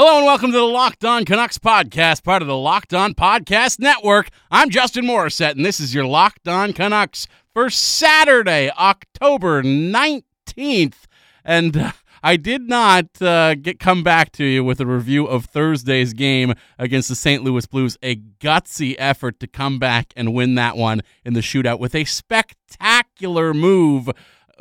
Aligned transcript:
Hello 0.00 0.18
and 0.18 0.26
welcome 0.26 0.52
to 0.52 0.56
the 0.56 0.62
Locked 0.62 1.04
On 1.04 1.24
Canucks 1.24 1.58
podcast, 1.58 2.22
part 2.22 2.40
of 2.40 2.46
the 2.46 2.56
Locked 2.56 2.94
On 2.94 3.14
Podcast 3.14 3.80
Network. 3.80 4.28
I'm 4.48 4.70
Justin 4.70 5.04
Morissette, 5.04 5.56
and 5.56 5.66
this 5.66 5.80
is 5.80 5.92
your 5.92 6.06
Locked 6.06 6.46
On 6.46 6.72
Canucks 6.72 7.26
for 7.52 7.68
Saturday, 7.68 8.70
October 8.78 9.64
19th. 9.64 11.06
And 11.44 11.76
uh, 11.76 11.92
I 12.22 12.36
did 12.36 12.68
not 12.68 13.20
uh, 13.20 13.56
get 13.56 13.80
come 13.80 14.04
back 14.04 14.30
to 14.34 14.44
you 14.44 14.62
with 14.62 14.80
a 14.80 14.86
review 14.86 15.26
of 15.26 15.46
Thursday's 15.46 16.12
game 16.12 16.54
against 16.78 17.08
the 17.08 17.16
St. 17.16 17.42
Louis 17.42 17.66
Blues. 17.66 17.98
A 18.00 18.14
gutsy 18.14 18.94
effort 19.00 19.40
to 19.40 19.48
come 19.48 19.80
back 19.80 20.12
and 20.14 20.32
win 20.32 20.54
that 20.54 20.76
one 20.76 21.02
in 21.24 21.34
the 21.34 21.40
shootout 21.40 21.80
with 21.80 21.96
a 21.96 22.04
spectacular 22.04 23.52
move 23.52 24.10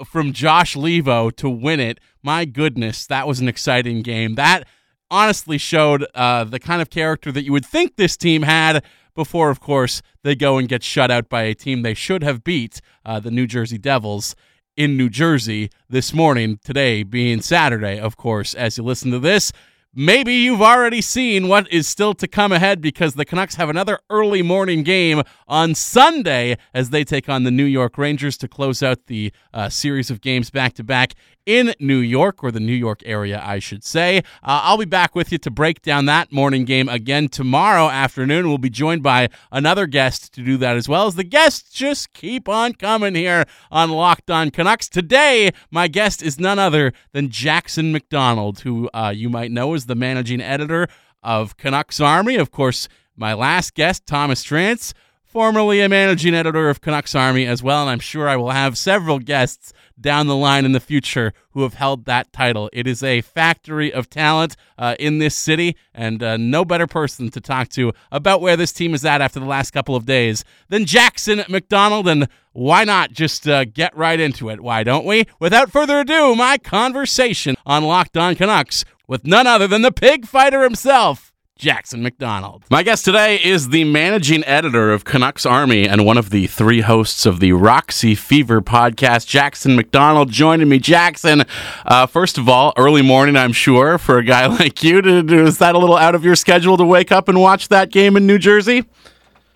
from 0.04 0.34
Josh 0.34 0.76
Leivo 0.76 1.32
to 1.36 1.48
win 1.48 1.80
it. 1.80 2.00
My 2.24 2.46
goodness, 2.46 3.06
that 3.06 3.28
was 3.28 3.40
an 3.40 3.48
exciting 3.48 4.02
game. 4.02 4.34
That 4.34 4.64
honestly 5.10 5.58
showed 5.58 6.06
uh, 6.16 6.44
the 6.44 6.60
kind 6.60 6.82
of 6.82 6.90
character 6.90 7.32
that 7.32 7.44
you 7.44 7.52
would 7.52 7.66
think 7.66 7.96
this 7.96 8.18
team 8.18 8.44
had 8.44 8.84
before, 9.16 9.50
of 9.50 9.60
course, 9.60 10.02
they 10.24 10.36
go 10.36 10.58
and 10.58 10.70
get 10.70 10.84
shut 10.84 11.10
out 11.10 11.28
by 11.28 11.44
a 11.44 11.56
team 11.56 11.82
they 11.82 11.94
should 11.94 12.24
have 12.24 12.44
beat, 12.44 12.82
uh, 13.04 13.20
the 13.20 13.32
New 13.32 13.48
Jersey 13.48 13.78
Devils, 13.78 14.36
in 14.76 14.96
New 14.96 15.10
Jersey 15.10 15.72
this 15.90 16.14
morning, 16.14 16.60
today 16.64 17.02
being 17.02 17.42
Saturday, 17.42 18.00
of 18.00 18.16
course, 18.16 18.54
as 18.54 18.78
you 18.78 18.84
listen 18.84 19.10
to 19.12 19.20
this. 19.20 19.52
Maybe 19.94 20.34
you've 20.34 20.62
already 20.62 21.02
seen 21.02 21.48
what 21.48 21.72
is 21.72 21.88
still 21.88 22.14
to 22.16 22.28
come 22.28 22.52
ahead 22.52 22.82
because 22.82 23.16
the 23.16 23.26
Canucks 23.26 23.56
have 23.56 23.70
another 23.70 24.00
early 24.10 24.44
morning 24.44 24.84
game 24.84 25.24
on 25.48 25.74
Sunday 25.74 26.58
as 26.74 26.92
they 26.92 27.04
take 27.04 27.28
on 27.28 27.44
the 27.44 27.52
New 27.52 27.66
York 27.66 27.98
Rangers 27.98 28.38
to 28.38 28.48
close 28.48 28.84
out 28.84 29.08
the 29.08 29.32
uh, 29.54 29.70
series 29.70 30.12
of 30.12 30.22
games 30.22 30.50
back 30.50 30.74
to 30.74 30.84
back 30.84 31.14
in 31.48 31.74
New 31.80 32.00
York, 32.00 32.44
or 32.44 32.52
the 32.52 32.60
New 32.60 32.74
York 32.74 33.02
area, 33.06 33.42
I 33.42 33.60
should 33.60 33.82
say. 33.86 34.18
Uh, 34.18 34.60
I'll 34.64 34.78
be 34.78 34.84
back 34.84 35.16
with 35.16 35.32
you 35.32 35.38
to 35.38 35.50
break 35.50 35.82
down 35.82 36.06
that 36.06 36.30
morning 36.30 36.66
game 36.66 36.90
again 36.90 37.30
tomorrow 37.30 37.88
afternoon. 37.88 38.50
We'll 38.50 38.58
be 38.58 38.70
joined 38.70 39.02
by 39.02 39.30
another 39.50 39.88
guest 39.88 40.34
to 40.34 40.44
do 40.44 40.58
that 40.58 40.76
as 40.76 40.90
well 40.90 41.08
as 41.08 41.16
the 41.16 41.24
guests 41.24 41.72
just 41.72 42.12
keep 42.12 42.50
on 42.50 42.74
coming 42.74 43.16
here 43.16 43.46
on 43.72 43.92
Locked 43.92 44.30
On 44.30 44.52
Canucks. 44.52 44.90
Today, 44.90 45.52
my 45.72 45.88
guest 45.88 46.22
is 46.22 46.38
none 46.38 46.60
other 46.60 46.92
than 47.14 47.30
Jackson 47.30 47.94
McDonald, 47.94 48.60
who 48.60 48.90
uh, 48.94 49.14
you 49.16 49.30
might 49.30 49.50
know 49.50 49.74
is 49.78 49.86
the 49.86 49.96
managing 49.96 50.42
editor 50.42 50.88
of 51.24 51.56
Canucks 51.56 52.02
Army. 52.02 52.36
Of 52.36 52.52
course, 52.52 52.90
my 53.16 53.34
last 53.34 53.74
guest, 53.74 54.06
Thomas 54.06 54.44
Drance 54.44 54.94
formerly 55.38 55.82
a 55.82 55.88
managing 55.90 56.34
editor 56.34 56.68
of 56.68 56.82
Canucks 56.82 57.14
Army 57.14 57.46
as 57.46 57.62
well, 57.62 57.82
and 57.82 57.92
I'm 57.92 58.00
sure 58.00 58.28
I 58.28 58.38
will 58.38 58.50
have 58.50 58.76
several 58.76 59.20
guests 59.20 59.72
down 60.00 60.26
the 60.26 60.36
line 60.36 60.66
in 60.66 60.72
the 60.72 60.80
future 60.80 61.32
who 61.52 61.62
have 61.62 61.76
held 61.76 62.06
that 62.06 62.34
title. 62.34 62.72
It 62.74 62.88
is 62.88 63.04
a 63.04 63.22
factory 63.22 63.94
of 63.94 64.10
talent 64.10 64.56
uh, 64.80 64.96
in 65.00 65.20
this 65.20 65.36
city, 65.36 65.76
and 65.94 66.24
uh, 66.24 66.38
no 66.38 66.66
better 66.66 66.88
person 66.88 67.30
to 67.30 67.40
talk 67.42 67.70
to 67.70 67.94
about 68.12 68.42
where 68.42 68.58
this 68.58 68.72
team 68.72 68.96
is 68.96 69.06
at 69.06 69.22
after 69.22 69.40
the 69.40 69.46
last 69.46 69.72
couple 69.72 69.96
of 69.96 70.08
days 70.08 70.44
than 70.70 70.86
Jackson 70.86 71.44
McDonald. 71.50 72.08
And 72.08 72.28
why 72.54 72.84
not 72.84 73.12
just 73.12 73.48
uh, 73.48 73.66
get 73.66 73.96
right 73.96 74.20
into 74.20 74.50
it? 74.50 74.62
Why 74.62 74.84
don't 74.84 75.06
we? 75.06 75.26
Without 75.40 75.72
further 75.72 76.00
ado, 76.00 76.36
my 76.36 76.58
conversation 76.58 77.56
on 77.66 77.84
Locked 77.84 78.18
On 78.18 78.34
Canucks 78.34 78.86
with 79.08 79.26
none 79.26 79.48
other 79.48 79.68
than 79.68 79.82
the 79.82 79.92
pig 79.92 80.26
fighter 80.26 80.64
himself. 80.64 81.34
Jackson 81.58 82.04
McDonald. 82.04 82.64
My 82.70 82.84
guest 82.84 83.04
today 83.04 83.38
is 83.38 83.70
the 83.70 83.84
managing 83.84 84.44
editor 84.46 84.92
of 84.92 85.06
Canucks 85.06 85.44
Army 85.44 85.88
and 85.88 86.06
one 86.06 86.18
of 86.18 86.30
the 86.30 86.46
three 86.46 86.82
hosts 86.82 87.26
of 87.26 87.40
the 87.40 87.54
Roxy 87.54 88.14
Fever 88.14 88.62
podcast, 88.62 89.26
Jackson 89.26 89.76
McDonald, 89.76 90.30
joining 90.30 90.70
me. 90.70 90.78
Jackson, 90.78 91.46
uh, 91.86 92.06
first 92.06 92.38
of 92.38 92.48
all, 92.48 92.74
early 92.78 93.02
morning, 93.02 93.36
I'm 93.36 93.54
sure, 93.54 93.98
for 93.98 94.20
a 94.20 94.24
guy 94.24 94.46
like 94.60 94.84
you. 94.84 95.00
is 95.00 95.58
that 95.58 95.74
a 95.74 95.80
little 95.80 95.98
out 95.98 96.14
of 96.14 96.24
your 96.24 96.36
schedule 96.36 96.78
to 96.78 96.86
wake 96.86 97.12
up 97.12 97.28
and 97.28 97.42
watch 97.42 97.70
that 97.70 97.90
game 97.90 98.18
in 98.18 98.28
New 98.28 98.38
Jersey? 98.38 98.86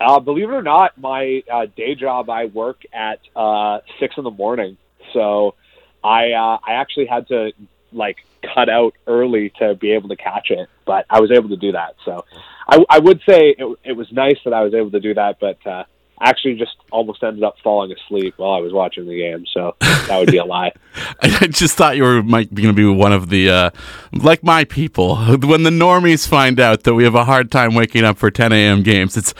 Uh, 0.00 0.18
believe 0.18 0.50
it 0.50 0.54
or 0.54 0.62
not, 0.62 0.98
my 0.98 1.44
uh, 1.52 1.66
day 1.76 1.94
job, 1.94 2.28
I 2.28 2.46
work 2.46 2.82
at 2.92 3.20
uh, 3.36 3.78
six 4.00 4.16
in 4.18 4.24
the 4.24 4.32
morning. 4.32 4.76
So 5.12 5.54
I 6.02 6.32
uh, 6.32 6.58
I 6.66 6.72
actually 6.72 7.06
had 7.06 7.28
to 7.28 7.52
like 7.92 8.16
cut 8.54 8.68
out 8.68 8.94
early 9.06 9.52
to 9.58 9.74
be 9.74 9.92
able 9.92 10.08
to 10.08 10.16
catch 10.16 10.50
it, 10.50 10.68
but 10.86 11.06
I 11.10 11.20
was 11.20 11.30
able 11.30 11.48
to 11.50 11.56
do 11.56 11.72
that. 11.72 11.94
So 12.04 12.24
I, 12.68 12.84
I 12.88 12.98
would 12.98 13.20
say 13.28 13.54
it, 13.56 13.78
it 13.84 13.92
was 13.92 14.10
nice 14.12 14.38
that 14.44 14.52
I 14.52 14.62
was 14.62 14.74
able 14.74 14.90
to 14.90 15.00
do 15.00 15.14
that, 15.14 15.38
but 15.40 15.64
uh, 15.66 15.84
actually 16.20 16.56
just 16.56 16.76
almost 16.92 17.22
ended 17.22 17.42
up 17.42 17.56
falling 17.64 17.92
asleep 17.92 18.34
while 18.36 18.52
I 18.52 18.60
was 18.60 18.72
watching 18.72 19.06
the 19.06 19.16
game. 19.16 19.44
So 19.52 19.74
that 19.80 20.18
would 20.18 20.30
be 20.30 20.36
a 20.36 20.44
lie. 20.44 20.72
I 21.22 21.48
just 21.48 21.76
thought 21.76 21.96
you 21.96 22.04
were 22.04 22.22
might 22.22 22.54
be 22.54 22.62
going 22.62 22.74
to 22.74 22.80
be 22.80 22.86
one 22.86 23.12
of 23.12 23.30
the 23.30 23.50
uh, 23.50 23.70
like 24.12 24.42
my 24.44 24.64
people. 24.64 25.16
When 25.52 25.64
the 25.64 25.70
normies 25.70 26.26
find 26.26 26.60
out 26.60 26.84
that 26.84 26.94
we 26.94 27.04
have 27.04 27.14
a 27.14 27.24
hard 27.24 27.50
time 27.50 27.74
waking 27.74 28.04
up 28.04 28.16
for 28.16 28.30
10 28.30 28.52
a.m. 28.52 28.82
games, 28.82 29.16
it's 29.16 29.32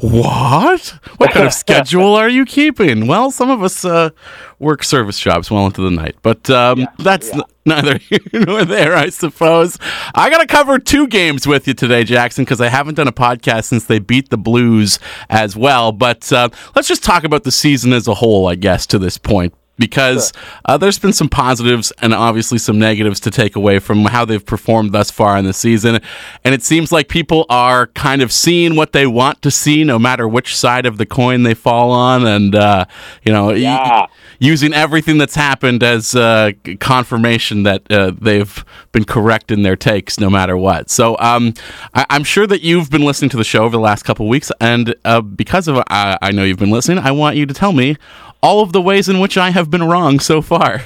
what? 0.00 0.94
What 1.18 1.32
kind 1.32 1.46
of 1.46 1.52
schedule 1.64 2.14
are 2.14 2.28
you 2.28 2.44
keeping? 2.44 3.06
Well, 3.06 3.30
some 3.30 3.50
of 3.50 3.62
us 3.62 3.84
uh, 3.84 4.10
work 4.58 4.82
service 4.84 5.18
jobs 5.18 5.50
well 5.50 5.66
into 5.66 5.82
the 5.82 5.90
night, 5.90 6.16
but 6.22 6.48
um, 6.50 6.80
yeah, 6.80 6.86
that's. 6.98 7.34
Yeah 7.34 7.42
neither 7.68 7.98
here 7.98 8.18
nor 8.32 8.64
there, 8.64 8.96
I 8.96 9.10
suppose. 9.10 9.78
I 10.14 10.30
got 10.30 10.38
to 10.38 10.46
cover 10.46 10.78
two 10.78 11.06
games 11.06 11.46
with 11.46 11.68
you 11.68 11.74
today, 11.74 12.02
Jackson, 12.02 12.44
because 12.44 12.60
I 12.60 12.68
haven't 12.68 12.96
done 12.96 13.06
a 13.06 13.12
podcast 13.12 13.64
since 13.64 13.84
they 13.84 14.00
beat 14.00 14.30
the 14.30 14.38
Blues 14.38 14.98
as 15.28 15.54
well. 15.54 15.92
But 15.92 16.32
uh, 16.32 16.48
let's 16.74 16.88
just 16.88 17.02
talk 17.02 17.24
about 17.24 17.44
the 17.44 17.52
season 17.52 17.92
as 17.92 18.08
a 18.08 18.14
whole, 18.14 18.48
I 18.48 18.54
guess, 18.54 18.86
to 18.88 18.98
this 18.98 19.18
point 19.18 19.54
because 19.78 20.32
uh, 20.64 20.76
there's 20.76 20.98
been 20.98 21.12
some 21.12 21.28
positives 21.28 21.92
and 22.02 22.12
obviously 22.12 22.58
some 22.58 22.78
negatives 22.78 23.20
to 23.20 23.30
take 23.30 23.56
away 23.56 23.78
from 23.78 24.04
how 24.04 24.24
they've 24.24 24.44
performed 24.44 24.92
thus 24.92 25.10
far 25.10 25.36
in 25.36 25.44
the 25.44 25.52
season. 25.52 26.00
And 26.44 26.54
it 26.54 26.62
seems 26.62 26.92
like 26.92 27.08
people 27.08 27.46
are 27.48 27.86
kind 27.88 28.22
of 28.22 28.32
seeing 28.32 28.76
what 28.76 28.92
they 28.92 29.06
want 29.06 29.42
to 29.42 29.50
see, 29.50 29.84
no 29.84 29.98
matter 29.98 30.28
which 30.28 30.56
side 30.56 30.86
of 30.86 30.98
the 30.98 31.06
coin 31.06 31.42
they 31.42 31.54
fall 31.54 31.90
on, 31.90 32.26
and 32.26 32.54
uh, 32.54 32.84
you 33.24 33.32
know, 33.32 33.52
yeah. 33.52 34.06
using 34.38 34.74
everything 34.74 35.18
that's 35.18 35.34
happened 35.34 35.82
as 35.82 36.14
uh, 36.14 36.52
confirmation 36.80 37.62
that 37.62 37.90
uh, 37.90 38.12
they've 38.20 38.64
been 38.92 39.04
correct 39.04 39.50
in 39.50 39.62
their 39.62 39.76
takes, 39.76 40.18
no 40.18 40.28
matter 40.30 40.56
what. 40.56 40.90
So 40.90 41.16
um, 41.18 41.54
I- 41.94 42.06
am 42.10 42.24
sure 42.24 42.46
that 42.46 42.62
you've 42.62 42.90
been 42.90 43.04
listening 43.04 43.30
to 43.30 43.36
the 43.36 43.44
show 43.44 43.64
over 43.64 43.76
the 43.76 43.82
last 43.82 44.04
couple 44.04 44.28
weeks, 44.28 44.50
and 44.60 44.94
uh, 45.04 45.20
because 45.20 45.68
of 45.68 45.82
I 45.90 46.30
know 46.32 46.44
you've 46.44 46.58
been 46.58 46.70
listening, 46.70 46.98
I 46.98 47.12
want 47.12 47.36
you 47.36 47.46
to 47.46 47.54
tell 47.54 47.72
me 47.72 47.96
all 48.42 48.60
of 48.60 48.72
the 48.72 48.82
ways 48.82 49.08
in 49.08 49.20
which 49.20 49.36
I 49.36 49.50
have 49.50 49.70
been 49.70 49.82
wrong 49.82 50.20
so 50.20 50.42
far? 50.42 50.82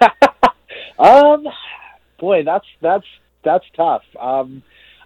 um, 0.98 1.46
boy, 2.18 2.42
that's 2.44 2.66
that's 2.80 3.06
that's 3.42 3.64
tough. 3.76 4.02
Um, 4.18 4.62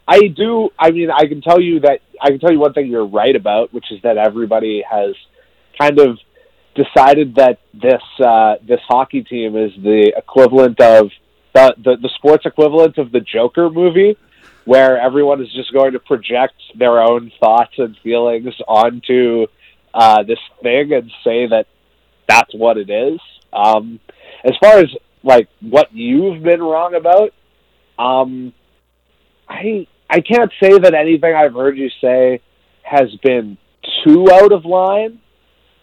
I 0.06 0.28
do. 0.28 0.71
I 0.78 0.91
mean, 0.91 1.10
I 1.10 1.26
can 1.26 1.43
tell 1.43 1.60
you 1.60 1.81
that 1.81 2.00
I 2.21 2.31
can 2.31 2.38
tell 2.38 2.53
you 2.53 2.59
one 2.59 2.72
thing 2.72 2.87
you're 2.87 3.06
right 3.06 3.34
about, 3.34 3.72
which 3.72 3.91
is 3.91 4.00
that 4.03 4.16
everybody 4.16 4.82
has 4.88 5.15
kind 5.78 5.99
of 5.99 6.19
decided 6.75 7.34
that 7.37 7.59
this 7.75 8.03
uh, 8.25 8.56
this 8.66 8.81
hockey 8.88 9.22
team 9.22 9.56
is 9.56 9.72
the 9.82 10.12
equivalent 10.16 10.81
of 10.81 11.10
the, 11.55 11.75
the 11.76 11.97
the 11.97 12.10
sports 12.16 12.47
equivalent 12.47 12.99
of 12.99 13.12
the 13.12 13.20
Joker 13.20 13.69
movie, 13.69 14.16
where 14.65 14.99
everyone 14.99 15.43
is 15.43 15.53
just 15.53 15.72
going 15.72 15.93
to 15.93 15.99
project 15.99 16.55
their 16.75 17.00
own 17.00 17.32
thoughts 17.41 17.75
and 17.78 17.97
feelings 17.99 18.55
onto 18.66 19.47
uh, 19.93 20.22
this 20.22 20.38
thing 20.62 20.93
and 20.93 21.10
say 21.25 21.47
that 21.47 21.66
that's 22.28 22.55
what 22.55 22.77
it 22.77 22.91
is. 22.91 23.19
Um, 23.53 23.99
as 24.44 24.53
far 24.61 24.78
as 24.78 24.87
like 25.25 25.49
what 25.61 25.93
you've 25.93 26.43
been 26.43 26.62
wrong 26.62 26.94
about, 26.94 27.33
um, 27.99 28.53
I 29.49 29.87
I 30.09 30.21
can't 30.21 30.53
say 30.62 30.78
that 30.78 30.94
anything 30.94 31.34
I've 31.34 31.55
heard 31.55 31.77
you 31.77 31.91
say 32.00 32.41
has 32.83 33.09
been 33.22 33.59
too 34.05 34.27
out 34.33 34.53
of 34.53 34.65
line. 34.65 35.21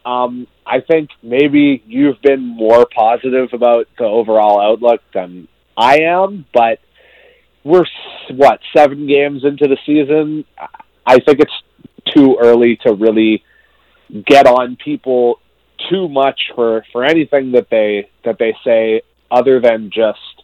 Um, 0.05 0.47
I 0.65 0.81
think 0.81 1.09
maybe 1.23 1.83
you've 1.87 2.21
been 2.21 2.41
more 2.41 2.85
positive 2.85 3.49
about 3.53 3.87
the 3.97 4.05
overall 4.05 4.61
outlook 4.61 5.01
than 5.13 5.47
I 5.75 6.01
am, 6.01 6.45
but 6.53 6.79
we're 7.63 7.85
what 8.31 8.59
seven 8.75 9.07
games 9.07 9.43
into 9.43 9.67
the 9.67 9.77
season. 9.85 10.45
I 11.05 11.19
think 11.19 11.39
it's 11.39 12.13
too 12.15 12.37
early 12.39 12.77
to 12.85 12.93
really 12.93 13.43
get 14.25 14.47
on 14.47 14.77
people 14.83 15.39
too 15.89 16.09
much 16.09 16.51
for 16.55 16.85
for 16.91 17.03
anything 17.03 17.51
that 17.53 17.69
they 17.69 18.09
that 18.23 18.37
they 18.39 18.55
say 18.63 19.01
other 19.31 19.59
than 19.59 19.89
just 19.91 20.43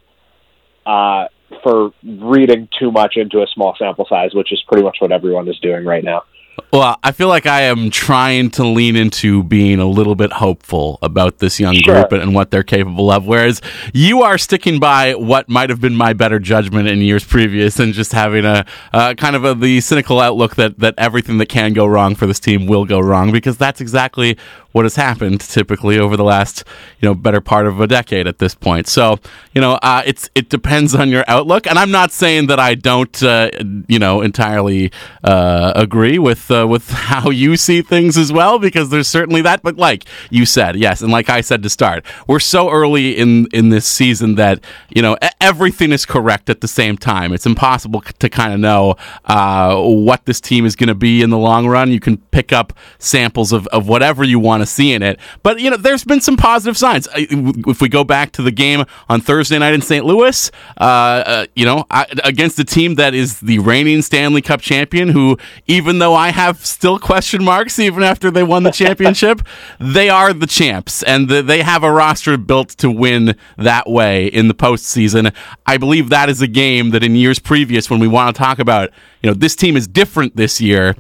uh, 0.85 1.25
for 1.63 1.91
reading 2.03 2.67
too 2.79 2.91
much 2.91 3.17
into 3.17 3.41
a 3.41 3.47
small 3.53 3.75
sample 3.77 4.05
size, 4.07 4.33
which 4.33 4.51
is 4.51 4.61
pretty 4.67 4.83
much 4.83 4.97
what 4.99 5.11
everyone 5.11 5.47
is 5.47 5.59
doing 5.59 5.85
right 5.85 6.03
now. 6.03 6.23
Well, 6.71 6.97
I 7.03 7.11
feel 7.11 7.27
like 7.27 7.45
I 7.45 7.61
am 7.63 7.89
trying 7.89 8.49
to 8.51 8.65
lean 8.65 8.95
into 8.95 9.43
being 9.43 9.79
a 9.79 9.85
little 9.85 10.15
bit 10.15 10.31
hopeful 10.31 10.99
about 11.01 11.39
this 11.39 11.59
young 11.59 11.75
Sure. 11.75 11.95
group 11.95 12.11
and, 12.13 12.21
and 12.21 12.35
what 12.35 12.51
they're 12.51 12.63
capable 12.63 13.09
of, 13.11 13.25
whereas 13.25 13.61
you 13.93 14.21
are 14.21 14.37
sticking 14.37 14.79
by 14.79 15.13
what 15.15 15.49
might 15.49 15.69
have 15.69 15.81
been 15.81 15.95
my 15.95 16.13
better 16.13 16.39
judgment 16.39 16.87
in 16.87 16.99
years 16.99 17.23
previous 17.25 17.79
and 17.79 17.93
just 17.93 18.11
having 18.13 18.45
a 18.45 18.65
uh, 18.93 19.13
kind 19.15 19.35
of 19.35 19.43
a, 19.43 19.53
the 19.53 19.81
cynical 19.81 20.19
outlook 20.19 20.55
that, 20.55 20.79
that 20.79 20.93
everything 20.97 21.37
that 21.39 21.47
can 21.47 21.73
go 21.73 21.85
wrong 21.85 22.15
for 22.15 22.25
this 22.25 22.39
team 22.39 22.67
will 22.67 22.85
go 22.85 22.99
wrong 22.99 23.31
because 23.31 23.57
that's 23.57 23.81
exactly 23.81 24.37
what 24.71 24.85
has 24.85 24.95
happened 24.95 25.41
typically 25.41 25.99
over 25.99 26.15
the 26.15 26.23
last 26.23 26.63
you 27.01 27.05
know 27.07 27.13
better 27.13 27.41
part 27.41 27.67
of 27.67 27.81
a 27.81 27.87
decade 27.87 28.25
at 28.27 28.39
this 28.39 28.55
point. 28.55 28.87
So 28.87 29.19
you 29.53 29.59
know 29.59 29.73
uh, 29.81 30.01
it's 30.05 30.29
it 30.33 30.47
depends 30.49 30.95
on 30.95 31.09
your 31.09 31.25
outlook, 31.27 31.67
and 31.67 31.77
I'm 31.77 31.91
not 31.91 32.11
saying 32.13 32.47
that 32.47 32.59
I 32.59 32.75
don't 32.75 33.21
uh, 33.21 33.49
you 33.89 33.99
know 33.99 34.21
entirely 34.21 34.91
uh, 35.25 35.73
agree 35.75 36.19
with 36.19 36.40
uh, 36.49 36.67
with 36.67 36.89
how 36.89 37.29
you 37.29 37.57
see 37.57 37.81
things 37.81 38.17
as 38.17 38.31
well 38.31 38.59
because 38.59 38.89
there's 38.89 39.07
certainly 39.07 39.41
that. 39.41 39.61
But 39.61 39.77
like 39.77 40.05
you 40.29 40.45
said, 40.45 40.75
yes, 40.75 41.01
and 41.01 41.11
like 41.11 41.29
I 41.29 41.41
said 41.41 41.61
to 41.63 41.69
start, 41.69 42.05
we're 42.27 42.39
so 42.39 42.69
early 42.69 43.17
in 43.17 43.47
in 43.53 43.69
this 43.69 43.85
season 43.85 44.35
that 44.35 44.63
you 44.89 45.01
know 45.01 45.17
everything 45.39 45.91
is 45.91 46.05
correct 46.05 46.49
at 46.49 46.61
the 46.61 46.67
same 46.67 46.97
time. 46.97 47.33
It's 47.33 47.45
impossible 47.45 48.01
to 48.01 48.29
kind 48.29 48.53
of 48.53 48.59
know 48.59 48.95
uh, 49.25 49.79
what 49.81 50.25
this 50.25 50.39
team 50.39 50.65
is 50.65 50.75
going 50.75 50.89
to 50.89 50.95
be 50.95 51.21
in 51.21 51.29
the 51.29 51.37
long 51.37 51.67
run. 51.67 51.91
You 51.91 51.99
can 51.99 52.17
pick 52.17 52.53
up 52.53 52.73
samples 52.99 53.51
of, 53.51 53.67
of 53.67 53.87
whatever 53.87 54.23
you 54.23 54.39
want 54.39 54.61
to 54.61 54.65
see 54.65 54.93
in 54.93 55.03
it, 55.03 55.19
but 55.43 55.59
you 55.59 55.69
know 55.69 55.77
there's 55.77 56.03
been 56.03 56.21
some 56.21 56.37
positive 56.37 56.77
signs. 56.77 57.07
If 57.15 57.81
we 57.81 57.89
go 57.89 58.03
back 58.03 58.31
to 58.33 58.41
the 58.41 58.51
game 58.51 58.85
on 59.09 59.21
Thursday 59.21 59.59
night 59.59 59.73
in 59.73 59.81
St. 59.81 60.05
Louis, 60.05 60.51
uh, 60.79 60.83
uh, 60.83 61.45
you 61.55 61.65
know 61.65 61.85
I, 61.91 62.05
against 62.23 62.57
a 62.59 62.63
team 62.63 62.95
that 62.95 63.13
is 63.13 63.39
the 63.41 63.59
reigning 63.59 64.01
Stanley 64.01 64.41
Cup 64.41 64.61
champion, 64.61 65.09
who 65.09 65.37
even 65.67 65.99
though 65.99 66.13
I 66.13 66.30
have 66.31 66.65
still 66.65 66.99
question 66.99 67.43
marks 67.43 67.79
even 67.79 68.03
after 68.03 68.31
they 68.31 68.43
won 68.43 68.63
the 68.63 68.71
championship, 68.71 69.41
they 69.79 70.09
are 70.09 70.33
the 70.33 70.47
champs 70.47 71.03
and 71.03 71.29
the, 71.29 71.41
they 71.41 71.61
have 71.61 71.83
a 71.83 71.91
roster 71.91 72.37
built 72.37 72.69
to 72.69 72.89
win 72.89 73.35
that 73.57 73.89
way 73.89 74.27
in 74.27 74.47
the 74.47 74.53
postseason. 74.53 75.33
I 75.65 75.77
believe 75.77 76.09
that 76.09 76.29
is 76.29 76.41
a 76.41 76.47
game 76.47 76.91
that 76.91 77.03
in 77.03 77.15
years 77.15 77.39
previous, 77.39 77.89
when 77.89 77.99
we 77.99 78.07
want 78.07 78.35
to 78.35 78.39
talk 78.39 78.59
about, 78.59 78.89
you 79.21 79.29
know, 79.29 79.33
this 79.33 79.55
team 79.55 79.77
is 79.77 79.87
different 79.87 80.35
this 80.35 80.59
year. 80.59 80.95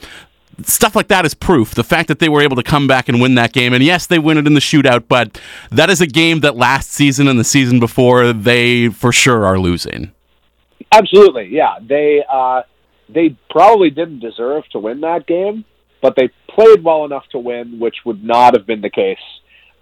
Stuff 0.63 0.95
like 0.95 1.07
that 1.07 1.25
is 1.25 1.33
proof. 1.33 1.73
The 1.73 1.83
fact 1.83 2.07
that 2.09 2.19
they 2.19 2.29
were 2.29 2.41
able 2.41 2.55
to 2.55 2.63
come 2.63 2.87
back 2.87 3.09
and 3.09 3.19
win 3.19 3.35
that 3.35 3.51
game, 3.51 3.73
and 3.73 3.83
yes, 3.83 4.05
they 4.05 4.19
win 4.19 4.37
it 4.37 4.45
in 4.45 4.53
the 4.53 4.59
shootout, 4.59 5.05
but 5.07 5.41
that 5.71 5.89
is 5.89 6.01
a 6.01 6.07
game 6.07 6.41
that 6.41 6.55
last 6.55 6.91
season 6.91 7.27
and 7.27 7.39
the 7.39 7.43
season 7.43 7.79
before 7.79 8.31
they 8.31 8.89
for 8.89 9.11
sure 9.11 9.45
are 9.45 9.57
losing. 9.57 10.11
Absolutely, 10.91 11.47
yeah. 11.47 11.75
They 11.81 12.23
uh, 12.29 12.63
they 13.13 13.37
probably 13.49 13.89
didn't 13.89 14.19
deserve 14.19 14.63
to 14.71 14.79
win 14.79 15.01
that 15.01 15.27
game, 15.27 15.65
but 16.01 16.15
they 16.15 16.29
played 16.49 16.83
well 16.83 17.05
enough 17.05 17.23
to 17.31 17.39
win, 17.39 17.79
which 17.79 17.95
would 18.05 18.23
not 18.23 18.55
have 18.55 18.65
been 18.65 18.81
the 18.81 18.89
case 18.89 19.17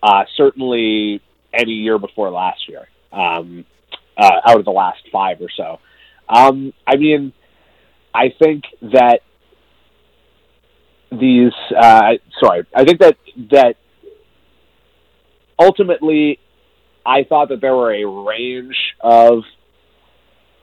uh, 0.01 0.23
certainly 0.35 1.21
any 1.53 1.71
year 1.71 1.97
before 1.97 2.29
last 2.29 2.67
year. 2.67 2.87
Um, 3.11 3.65
uh, 4.17 4.41
out 4.45 4.59
of 4.59 4.65
the 4.65 4.71
last 4.71 4.99
five 5.11 5.37
or 5.41 5.47
so, 5.55 5.79
um, 6.27 6.73
I 6.85 6.97
mean, 6.97 7.33
I 8.13 8.33
think 8.37 8.63
that 8.81 9.21
these. 11.11 11.53
Uh, 11.75 12.13
sorry, 12.43 12.65
I 12.75 12.83
think 12.83 12.99
that 12.99 13.17
that 13.51 13.75
ultimately, 15.57 16.39
I 17.05 17.23
thought 17.23 17.49
that 17.49 17.61
there 17.61 17.75
were 17.75 17.93
a 17.93 18.05
range 18.05 18.75
of 18.99 19.43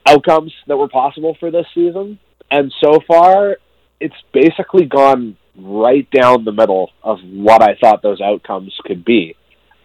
outcomes 0.05 0.53
that 0.67 0.77
were 0.77 0.87
possible 0.87 1.35
for 1.39 1.51
this 1.51 1.65
season. 1.73 2.19
And 2.49 2.73
so 2.83 2.99
far, 3.07 3.57
it's 3.99 4.15
basically 4.33 4.85
gone 4.85 5.37
right 5.57 6.09
down 6.11 6.45
the 6.45 6.51
middle 6.51 6.91
of 7.03 7.19
what 7.23 7.61
I 7.61 7.75
thought 7.75 8.01
those 8.01 8.21
outcomes 8.21 8.73
could 8.85 9.03
be. 9.03 9.35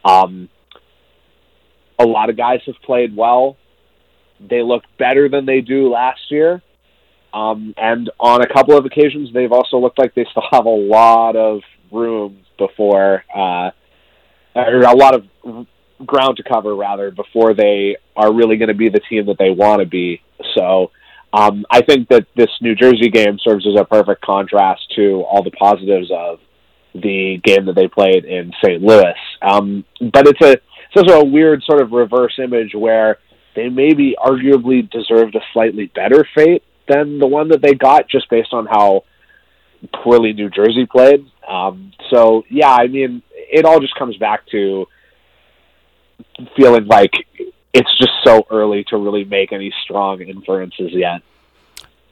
Um, 0.05 0.49
a 1.99 2.05
lot 2.05 2.31
of 2.31 2.37
guys 2.37 2.61
have 2.67 2.77
played 2.85 3.17
well. 3.17 3.57
They 4.41 4.63
look 4.63 4.83
better 4.99 5.29
than 5.29 5.47
they 5.47 5.61
do 5.61 5.91
last 5.91 6.21
year. 6.31 6.63
Um, 7.33 7.75
and 7.77 8.11
on 8.21 8.43
a 8.43 8.53
couple 8.53 8.77
of 8.77 8.85
occasions, 8.85 9.33
they've 9.33 9.53
also 9.53 9.79
looked 9.79 9.99
like 9.99 10.15
they 10.15 10.27
still 10.31 10.45
have 10.51 10.67
a 10.67 10.69
lot 10.69 11.37
of 11.37 11.61
room 11.91 12.39
before, 12.59 13.25
uh, 13.35 13.71
or 14.55 14.83
a 14.83 14.97
lot 14.97 15.15
of 15.15 15.25
ground 16.05 16.37
to 16.37 16.43
cover 16.43 16.75
rather 16.75 17.11
before 17.11 17.55
they 17.55 17.97
are 18.17 18.33
really 18.33 18.57
going 18.57 18.69
to 18.69 18.75
be 18.75 18.89
the 18.89 19.01
team 19.09 19.27
that 19.27 19.39
they 19.39 19.51
want 19.51 19.81
to 19.81 19.87
be. 19.87 20.21
So 20.55 20.91
um, 21.33 21.65
I 21.71 21.83
think 21.83 22.09
that 22.09 22.27
this 22.37 22.51
New 22.61 22.75
Jersey 22.75 23.09
game 23.09 23.39
serves 23.39 23.67
as 23.67 23.81
a 23.81 23.85
perfect 23.85 24.23
contrast 24.23 24.83
to 24.97 25.23
all 25.23 25.43
the 25.43 25.51
positives 25.51 26.11
of 26.15 26.41
the 26.95 27.41
game 27.43 27.65
that 27.67 27.75
they 27.75 27.89
played 27.89 28.25
in 28.25 28.53
St. 28.63 28.83
Louis. 28.83 29.15
Um, 29.41 29.85
but 30.13 30.27
it's 30.27 30.41
a 30.43 30.53
it's 30.53 31.09
also 31.09 31.21
a 31.21 31.25
weird 31.25 31.63
sort 31.63 31.81
of 31.81 31.93
reverse 31.93 32.39
image 32.39 32.75
where 32.75 33.19
they 33.57 33.71
maybe 33.71 34.15
arguably 34.23 34.91
deserved 34.91 35.35
a 35.35 35.41
slightly 35.55 35.87
better 35.95 36.27
fate 36.35 36.63
than 36.87 37.19
the 37.19 37.27
one 37.27 37.49
that 37.49 37.63
they 37.63 37.75
got 37.75 38.09
just 38.11 38.29
based 38.29 38.53
on 38.53 38.67
how 38.67 39.05
poorly 40.03 40.35
New 40.35 40.51
Jersey 40.51 40.85
played. 40.85 41.27
Um, 41.49 41.93
so 42.11 42.45
yeah, 42.51 42.73
I 42.79 42.89
mean, 42.89 43.23
it 43.33 43.65
all 43.65 43.81
just 43.81 43.95
comes 43.97 44.17
back 44.19 44.47
to 44.49 44.87
feeling 46.57 46.87
like 46.87 47.13
it's 47.73 47.99
just 47.99 48.13
so 48.25 48.45
early 48.51 48.85
to 48.85 48.97
really 48.97 49.25
make 49.25 49.53
any 49.53 49.73
strong 49.85 50.21
inferences 50.21 50.91
yet. 50.93 51.23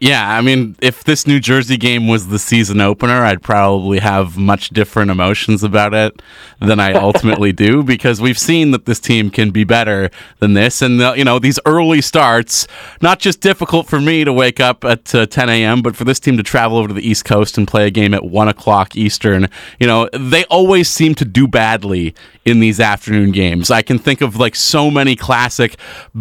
Yeah, 0.02 0.34
I 0.34 0.40
mean, 0.40 0.76
if 0.80 1.04
this 1.04 1.26
New 1.26 1.40
Jersey 1.40 1.76
game 1.76 2.08
was 2.08 2.28
the 2.28 2.38
season 2.38 2.80
opener, 2.80 3.22
I'd 3.22 3.42
probably 3.42 3.98
have 3.98 4.38
much 4.38 4.70
different 4.70 5.10
emotions 5.10 5.62
about 5.62 5.92
it 5.92 6.22
than 6.58 6.80
I 6.80 6.94
ultimately 6.94 7.52
do 7.66 7.82
because 7.82 8.18
we've 8.18 8.38
seen 8.38 8.70
that 8.70 8.86
this 8.86 8.98
team 8.98 9.28
can 9.28 9.50
be 9.50 9.62
better 9.62 10.08
than 10.38 10.54
this. 10.54 10.80
And, 10.80 11.02
uh, 11.02 11.12
you 11.18 11.24
know, 11.24 11.38
these 11.38 11.60
early 11.66 12.00
starts, 12.00 12.66
not 13.02 13.18
just 13.18 13.42
difficult 13.42 13.88
for 13.88 14.00
me 14.00 14.24
to 14.24 14.32
wake 14.32 14.58
up 14.58 14.86
at 14.86 15.14
uh, 15.14 15.26
10 15.26 15.50
a.m., 15.50 15.82
but 15.82 15.94
for 15.94 16.04
this 16.04 16.18
team 16.18 16.38
to 16.38 16.42
travel 16.42 16.78
over 16.78 16.88
to 16.88 16.94
the 16.94 17.06
East 17.06 17.26
Coast 17.26 17.58
and 17.58 17.68
play 17.68 17.86
a 17.86 17.90
game 17.90 18.14
at 18.14 18.24
1 18.24 18.48
o'clock 18.48 18.96
Eastern, 18.96 19.50
you 19.78 19.86
know, 19.86 20.08
they 20.14 20.44
always 20.44 20.88
seem 20.88 21.14
to 21.16 21.26
do 21.26 21.46
badly 21.46 22.14
in 22.46 22.60
these 22.60 22.80
afternoon 22.80 23.32
games. 23.32 23.70
I 23.70 23.82
can 23.82 23.98
think 23.98 24.22
of 24.22 24.36
like 24.36 24.56
so 24.56 24.90
many 24.90 25.14
classic 25.14 25.76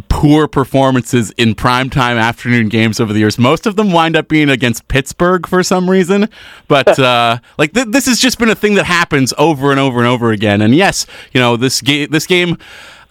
poor 0.10 0.50
performances 0.50 1.32
in 1.38 1.56
primetime 1.56 2.20
afternoon 2.22 2.68
games 2.68 3.00
over 3.00 3.14
the 3.14 3.20
years. 3.20 3.38
Most 3.38 3.69
of 3.70 3.78
them 3.78 3.94
wind 3.94 4.18
up 4.18 4.28
being 4.28 4.50
against 4.50 4.90
Pittsburgh 4.90 5.48
for 5.48 5.64
some 5.64 5.90
reason, 5.90 6.30
but 6.68 7.00
uh, 7.00 7.40
like 7.58 7.74
th- 7.74 7.88
this 7.88 8.06
has 8.08 8.20
just 8.20 8.38
been 8.38 8.50
a 8.50 8.56
thing 8.56 8.76
that 8.76 8.86
happens 8.86 9.34
over 9.38 9.72
and 9.72 9.80
over 9.80 10.00
and 10.00 10.08
over 10.08 10.32
again. 10.32 10.62
And 10.62 10.76
yes, 10.76 11.06
you 11.32 11.40
know 11.40 11.56
this 11.56 11.82
game. 11.82 12.10
This 12.10 12.28
game. 12.28 12.58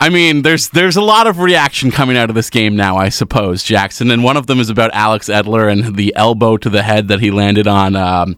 I 0.00 0.10
mean, 0.10 0.42
there's 0.42 0.68
there's 0.68 0.96
a 0.96 1.02
lot 1.02 1.26
of 1.26 1.38
reaction 1.38 1.90
coming 1.90 2.16
out 2.16 2.28
of 2.28 2.36
this 2.36 2.50
game 2.50 2.76
now, 2.76 2.96
I 2.96 3.08
suppose, 3.08 3.64
Jackson, 3.64 4.10
and 4.10 4.22
one 4.22 4.36
of 4.36 4.46
them 4.46 4.60
is 4.60 4.70
about 4.70 4.92
Alex 4.92 5.28
Edler 5.28 5.72
and 5.72 5.96
the 5.96 6.14
elbow 6.14 6.56
to 6.58 6.70
the 6.70 6.82
head 6.82 7.08
that 7.08 7.20
he 7.20 7.30
landed 7.30 7.66
on. 7.66 7.96
Um, 7.96 8.36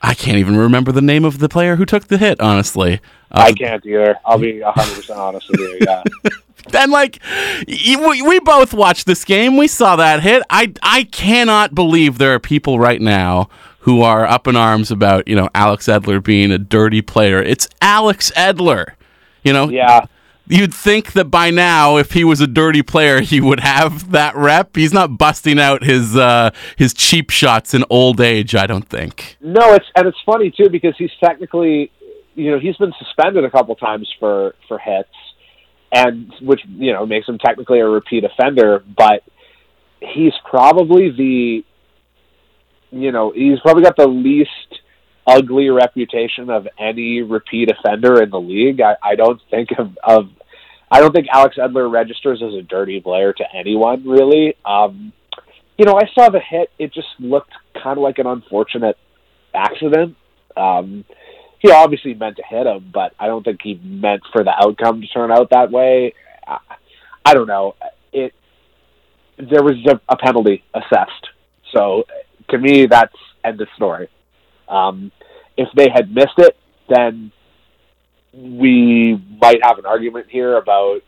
I 0.00 0.14
can't 0.14 0.38
even 0.38 0.56
remember 0.56 0.90
the 0.90 1.02
name 1.02 1.24
of 1.24 1.38
the 1.38 1.48
player 1.48 1.76
who 1.76 1.84
took 1.84 2.08
the 2.08 2.18
hit. 2.18 2.40
Honestly, 2.40 3.00
uh, 3.30 3.40
I 3.40 3.52
can't 3.52 3.84
either. 3.84 4.16
I'll 4.24 4.38
be 4.38 4.60
100% 4.60 5.16
honest 5.16 5.50
with 5.50 5.60
you. 5.60 5.78
Yeah. 5.82 6.02
and 6.74 6.92
like 6.92 7.20
we, 7.66 8.22
we 8.22 8.40
both 8.40 8.74
watched 8.74 9.06
this 9.06 9.24
game. 9.24 9.56
We 9.56 9.68
saw 9.68 9.96
that 9.96 10.22
hit. 10.22 10.42
I 10.50 10.72
i 10.82 11.04
cannot 11.04 11.74
believe 11.74 12.18
there 12.18 12.34
are 12.34 12.40
people 12.40 12.78
right 12.78 13.00
now 13.00 13.48
who 13.80 14.02
are 14.02 14.24
up 14.24 14.46
in 14.46 14.56
arms 14.56 14.90
about 14.90 15.26
you 15.26 15.34
know 15.34 15.48
alex 15.54 15.86
edler 15.86 16.22
being 16.22 16.50
a 16.50 16.58
dirty 16.58 17.02
player. 17.02 17.42
It's 17.42 17.68
alex 17.80 18.30
edler 18.36 18.94
you 19.42 19.52
know? 19.52 19.68
Yeah. 19.68 20.06
you'd 20.46 20.74
think 20.74 21.12
that 21.12 21.26
by 21.26 21.50
now 21.50 21.96
if 21.96 22.12
he 22.12 22.24
was 22.24 22.40
a 22.40 22.46
dirty 22.46 22.82
player 22.82 23.20
he 23.20 23.40
would 23.40 23.60
have 23.60 24.10
that 24.10 24.36
rep. 24.36 24.76
He's 24.76 24.92
not 24.92 25.18
busting 25.18 25.58
out 25.58 25.82
his 25.82 26.16
uh 26.16 26.50
his 26.76 26.94
cheap 26.94 27.30
shots 27.30 27.74
in 27.74 27.84
old 27.90 28.20
age 28.20 28.54
i 28.54 28.66
don't 28.66 28.88
think. 28.88 29.36
No, 29.40 29.74
it's 29.74 29.86
and 29.96 30.06
it's 30.06 30.18
funny 30.24 30.50
too 30.50 30.68
because 30.70 30.94
he's 30.98 31.12
technically, 31.22 31.90
you 32.34 32.50
know, 32.50 32.58
he's 32.58 32.76
been 32.76 32.92
suspended 32.98 33.44
a 33.44 33.50
couple 33.50 33.74
times 33.76 34.12
for 34.18 34.54
for 34.68 34.78
hits, 34.78 35.10
and 35.92 36.32
which 36.40 36.60
you 36.66 36.92
know 36.92 37.06
makes 37.06 37.28
him 37.28 37.38
technically 37.38 37.80
a 37.80 37.86
repeat 37.86 38.24
offender. 38.24 38.82
But 38.96 39.22
he's 40.00 40.32
probably 40.48 41.10
the, 41.10 41.64
you 42.90 43.12
know, 43.12 43.32
he's 43.34 43.60
probably 43.60 43.82
got 43.82 43.96
the 43.96 44.08
least 44.08 44.50
ugly 45.26 45.68
reputation 45.70 46.50
of 46.50 46.66
any 46.78 47.22
repeat 47.22 47.70
offender 47.70 48.22
in 48.22 48.30
the 48.30 48.40
league. 48.40 48.80
I, 48.80 48.96
I 49.02 49.14
don't 49.14 49.40
think 49.50 49.68
of, 49.78 49.96
of 50.02 50.30
I 50.90 51.00
don't 51.00 51.12
think 51.12 51.28
Alex 51.32 51.56
Edler 51.56 51.90
registers 51.90 52.42
as 52.42 52.54
a 52.54 52.62
dirty 52.62 53.00
player 53.00 53.32
to 53.32 53.44
anyone 53.54 54.06
really. 54.06 54.56
Um, 54.64 55.12
you 55.78 55.86
know, 55.86 55.96
I 55.96 56.08
saw 56.14 56.28
the 56.28 56.40
hit. 56.40 56.70
It 56.78 56.92
just 56.92 57.08
looked 57.18 57.52
kind 57.74 57.98
of 57.98 58.02
like 58.02 58.18
an 58.18 58.26
unfortunate 58.26 58.96
accident. 59.54 60.16
Um, 60.56 61.04
he 61.62 61.70
obviously 61.70 62.12
meant 62.14 62.36
to 62.36 62.42
hit 62.42 62.66
him, 62.66 62.90
but 62.92 63.14
I 63.18 63.28
don't 63.28 63.44
think 63.44 63.60
he 63.62 63.80
meant 63.82 64.22
for 64.32 64.42
the 64.42 64.50
outcome 64.50 65.00
to 65.00 65.06
turn 65.06 65.30
out 65.30 65.50
that 65.50 65.70
way. 65.70 66.12
I, 66.46 66.58
I 67.24 67.34
don't 67.34 67.46
know. 67.46 67.76
It 68.12 68.34
there 69.38 69.62
was 69.62 69.74
a, 69.86 70.00
a 70.08 70.16
penalty 70.16 70.64
assessed, 70.74 71.28
so 71.74 72.04
to 72.50 72.58
me, 72.58 72.86
that's 72.86 73.14
end 73.44 73.60
of 73.60 73.68
story. 73.76 74.08
Um, 74.68 75.12
if 75.56 75.68
they 75.76 75.88
had 75.88 76.12
missed 76.12 76.38
it, 76.38 76.56
then 76.88 77.32
we 78.34 79.22
might 79.40 79.62
have 79.62 79.78
an 79.78 79.86
argument 79.86 80.26
here 80.30 80.56
about 80.56 81.00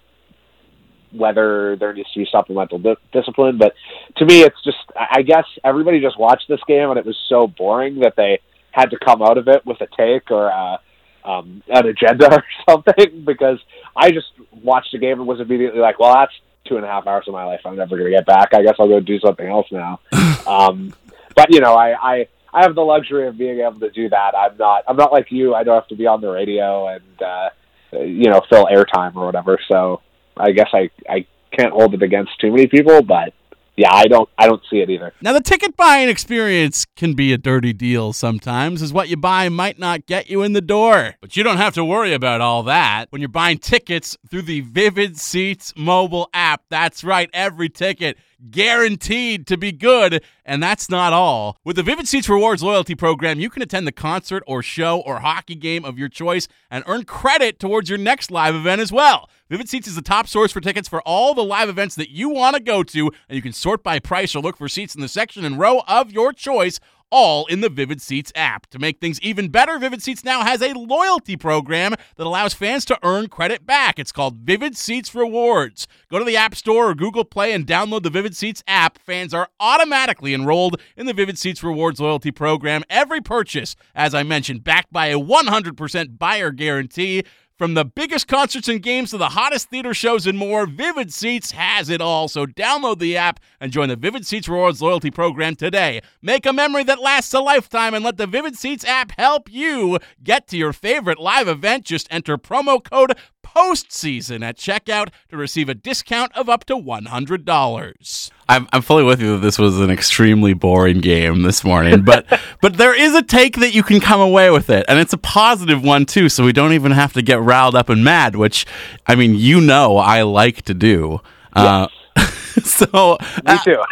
whether 1.13 1.77
there 1.77 1.93
needs 1.93 2.13
to 2.13 2.21
be 2.21 2.29
supplemental 2.31 2.79
di- 2.79 2.97
discipline. 3.13 3.59
But 3.59 3.75
to 4.17 4.25
me, 4.25 4.43
it's 4.43 4.63
just 4.63 4.79
I 4.97 5.23
guess 5.23 5.45
everybody 5.65 6.01
just 6.01 6.19
watched 6.19 6.47
this 6.49 6.61
game 6.69 6.91
and 6.91 6.99
it 6.99 7.07
was 7.07 7.17
so 7.29 7.47
boring 7.47 8.01
that 8.01 8.15
they 8.17 8.41
had 8.75 8.91
to 8.91 8.99
come 8.99 9.23
out 9.23 9.39
of 9.39 9.47
it 9.47 9.65
with 9.65 9.81
a 9.81 9.87
take 9.97 10.31
or 10.31 10.49
a, 10.49 10.81
um, 11.25 11.63
an 11.69 11.87
agenda 11.87 12.33
or 12.35 12.45
something. 12.69 13.25
Because 13.25 13.59
I 13.97 14.11
just 14.11 14.27
watched 14.63 14.93
the 14.93 14.99
game 14.99 15.21
and 15.21 15.29
was 15.29 15.41
immediately 15.41 15.81
like, 15.81 15.99
well, 15.99 16.15
that's 16.15 16.33
two 16.67 16.77
and 16.77 16.85
a 16.85 16.89
half 16.89 17.07
hours 17.07 17.25
of 17.29 17.35
my 17.35 17.45
life 17.45 17.61
I'm 17.65 17.77
never 17.77 17.97
going 17.97 18.11
to 18.11 18.17
get 18.17 18.27
back. 18.27 18.55
I 18.55 18.63
guess 18.63 18.75
I'll 18.79 18.89
go 18.89 19.01
do 19.01 19.21
something 19.21 19.47
else 19.47 19.67
now. 19.71 20.01
um, 20.47 20.93
but 21.37 21.53
you 21.53 21.61
know, 21.61 21.75
I, 21.75 21.95
I 22.15 22.29
I 22.53 22.63
have 22.63 22.75
the 22.75 22.83
luxury 22.83 23.27
of 23.27 23.37
being 23.37 23.61
able 23.61 23.81
to 23.81 23.91
do 23.91 24.09
that. 24.09 24.35
I'm 24.37 24.57
not 24.57 24.85
I'm 24.89 24.97
not 24.97 25.13
like 25.13 25.31
you. 25.31 25.55
I 25.55 25.63
don't 25.65 25.75
have 25.75 25.89
to 25.89 25.97
be 25.97 26.07
on 26.07 26.21
the 26.21 26.31
radio 26.31 26.89
and 26.89 27.23
uh, 27.23 27.49
you 27.93 28.31
know 28.31 28.41
fill 28.49 28.67
airtime 28.67 29.15
or 29.17 29.27
whatever. 29.27 29.59
So 29.71 30.01
I 30.37 30.53
guess 30.53 30.69
I 30.73 30.91
I 31.09 31.27
can't 31.57 31.73
hold 31.73 31.95
it 31.95 32.03
against 32.03 32.39
too 32.41 32.51
many 32.51 32.67
people, 32.67 33.03
but 33.03 33.35
yeah, 33.77 33.93
I 33.93 34.07
don't 34.07 34.29
I 34.39 34.47
don't 34.47 34.63
see 34.71 34.79
it 34.79 34.91
either. 34.91 35.13
Now 35.21 35.33
the 35.33 35.41
ticket 35.41 35.77
buying 35.77 36.09
experience 36.09 36.87
can 36.97 37.15
be 37.15 37.33
a 37.33 37.39
dirty 37.39 37.73
deal 37.73 38.13
sometimes, 38.13 38.83
as 38.83 38.93
what 38.93 39.09
you 39.09 39.17
buy 39.17 39.49
might 39.49 39.79
not 39.79 40.07
get 40.07 40.31
you 40.31 40.43
in 40.43 40.53
the 40.53 40.61
door. 40.61 41.15
But 41.21 41.37
you 41.37 41.43
don't 41.43 41.57
have 41.57 41.75
to 41.75 41.85
worry 41.85 42.13
about 42.13 42.41
all 42.41 42.63
that 42.65 43.07
when 43.11 43.21
you're 43.21 43.29
buying 43.29 43.59
tickets 43.59 44.17
through 44.31 44.43
the 44.43 44.61
Vivid 44.61 45.19
Seats 45.19 45.73
mobile 45.77 46.29
app. 46.33 46.63
That's 46.69 47.03
right, 47.03 47.29
every 47.33 47.69
ticket 47.69 48.17
guaranteed 48.51 49.47
to 49.47 49.57
be 49.57 49.73
good. 49.73 50.23
And 50.45 50.63
that's 50.63 50.91
not 50.91 51.13
all. 51.13 51.57
With 51.65 51.77
the 51.77 51.83
Vivid 51.83 52.07
Seats 52.07 52.29
Rewards 52.29 52.63
loyalty 52.63 52.95
program, 52.95 53.41
you 53.41 53.51
can 53.51 53.63
attend 53.63 53.87
the 53.87 53.93
concert 53.93 54.43
or 54.47 54.63
show 54.63 55.01
or 55.01 55.21
hockey 55.21 55.55
game 55.55 55.85
of 55.85 55.99
your 55.99 56.09
choice 56.09 56.49
and 56.71 56.85
earn 56.87 57.05
credit 57.05 57.59
towards 57.59 57.89
your 57.89 57.99
next 57.99 58.31
live 58.31 58.55
event 58.55 58.81
as 58.81 58.93
well. 58.93 59.29
Vivid 59.51 59.69
Seats 59.69 59.87
is 59.87 59.95
the 59.95 60.01
top 60.01 60.27
source 60.27 60.53
for 60.53 60.63
tickets 60.63 60.89
for 60.89 61.03
all 61.03 61.35
the 61.35 61.45
live 61.45 61.69
events 61.69 61.97
that 61.97 62.09
you 62.09 62.31
want 62.31 62.57
to 62.57 62.63
go 62.63 62.83
to, 62.83 63.11
and 63.29 63.37
you 63.37 63.43
can 63.43 63.53
sort 63.53 63.83
by 63.83 63.99
price 63.99 64.35
or 64.35 64.41
look 64.41 64.57
for 64.57 64.71
seats 64.71 64.95
in 64.95 65.03
the 65.03 65.09
section 65.09 65.45
and 65.45 65.59
row 65.59 65.83
of 65.87 66.11
your 66.11 66.33
choice 66.33 66.81
all 67.11 67.45
in 67.47 67.61
the 67.61 67.69
Vivid 67.69 68.01
Seats 68.01 68.33
app. 68.35 68.67
To 68.69 68.79
make 68.79 69.01
things 69.01 69.21
even 69.21 69.49
better, 69.49 69.79
Vivid 69.79 70.03
Seats 70.03 70.25
now 70.25 70.43
has 70.43 70.63
a 70.63 70.73
loyalty 70.73 71.37
program 71.37 71.95
that 72.17 72.27
allows 72.27 72.55
fans 72.55 72.87
to 72.87 72.99
earn 73.03 73.29
credit 73.29 73.67
back. 73.67 73.99
It's 73.99 74.13
called 74.13 74.39
Vivid 74.39 74.79
Seats 74.79 75.15
Rewards. 75.15 75.87
Go 76.11 76.19
to 76.19 76.25
the 76.25 76.39
App 76.39 76.55
Store 76.55 76.91
or 76.91 76.95
Google 76.95 77.25
Play 77.25 77.53
and 77.53 77.67
download 77.67 78.03
the 78.03 78.11
Vivid 78.11 78.35
Seats 78.35 78.65
app. 78.67 78.99
Fans 78.99 79.35
are 79.35 79.49
automatically 79.61 80.33
enrolled 80.33 80.81
in 80.97 81.07
the 81.07 81.13
Vivid 81.13 81.39
Seats 81.39 81.63
Rewards 81.63 82.01
loyalty 82.01 82.33
program. 82.33 82.83
Every 82.89 83.21
purchase, 83.21 83.77
as 83.95 84.15
I 84.15 84.23
mentioned, 84.23 84.65
backed 84.65 84.93
by 84.93 85.09
a 85.09 85.19
100% 85.19 86.19
buyer 86.19 86.51
guarantee. 86.51 87.25
From 87.57 87.75
the 87.75 87.85
biggest 87.85 88.27
concerts 88.27 88.67
and 88.67 88.83
games 88.83 89.11
to 89.11 89.17
the 89.17 89.29
hottest 89.29 89.71
theater 89.71 89.95
shows 89.95 90.27
and 90.27 90.37
more, 90.37 90.67
Vivid 90.67 91.15
Seats 91.15 91.53
has 91.53 91.89
it 91.89 92.01
all. 92.01 92.27
So 92.27 92.47
download 92.47 92.99
the 92.99 93.17
app 93.17 93.39
and 93.61 93.71
join 93.71 93.89
the 93.89 93.95
Vivid 93.95 94.27
Seats 94.27 94.49
Rewards 94.49 94.83
loyalty 94.83 95.13
program 95.13 95.55
today. 95.55 96.01
Make 96.21 96.47
a 96.47 96.53
memory 96.53 96.83
that 96.83 97.01
lasts 97.01 97.33
a 97.33 97.39
lifetime 97.39 97.95
and 97.95 98.05
let 98.05 98.17
the 98.17 98.27
Vivid 98.27 98.57
Seats 98.57 98.85
app 98.85 99.13
help 99.17 99.49
you 99.53 100.01
get 100.21 100.49
to 100.49 100.57
your 100.57 100.73
favorite 100.73 101.21
live 101.21 101.47
event. 101.47 101.85
Just 101.85 102.09
enter 102.11 102.37
promo 102.37 102.83
code 102.83 103.17
postseason 103.55 104.43
at 104.43 104.57
checkout 104.57 105.09
to 105.29 105.37
receive 105.37 105.69
a 105.69 105.75
discount 105.75 106.33
of 106.37 106.49
up 106.49 106.65
to 106.65 106.75
$100. 106.75 108.31
I'm, 108.49 108.69
I'm 108.73 108.83
fully 108.83 109.05
with 109.05 109.21
you 109.21 109.33
that 109.33 109.39
this 109.39 109.59
was 109.59 109.81
an 109.81 109.91
extremely 109.91 110.53
boring 110.53 111.01
game 111.01 111.43
this 111.43 111.65
morning, 111.65 112.03
but 112.03 112.27
but 112.61 112.77
there 112.77 112.95
is 112.95 113.15
a 113.15 113.23
take 113.23 113.57
that 113.57 113.75
you 113.75 113.83
can 113.83 114.01
come 114.01 114.21
away 114.21 114.51
with 114.51 114.71
it, 114.71 114.85
and 114.89 114.99
it's 114.99 115.13
a 115.13 115.19
positive 115.19 115.83
one 115.83 116.05
too. 116.07 116.29
So 116.29 116.45
we 116.45 116.53
don't 116.53 116.73
even 116.73 116.93
have 116.93 117.13
to 117.15 117.23
get 117.23 117.41
riled 117.41 117.75
up 117.75 117.89
and 117.89 118.05
mad, 118.05 118.37
which 118.37 118.67
I 119.07 119.15
mean, 119.15 119.35
you 119.35 119.61
know, 119.61 119.97
I 119.97 120.23
like 120.23 120.63
to 120.63 120.75
do. 120.75 121.21
Uh, 121.55 121.89
so 122.63 123.19
Me 123.47 123.57
too. 123.65 123.83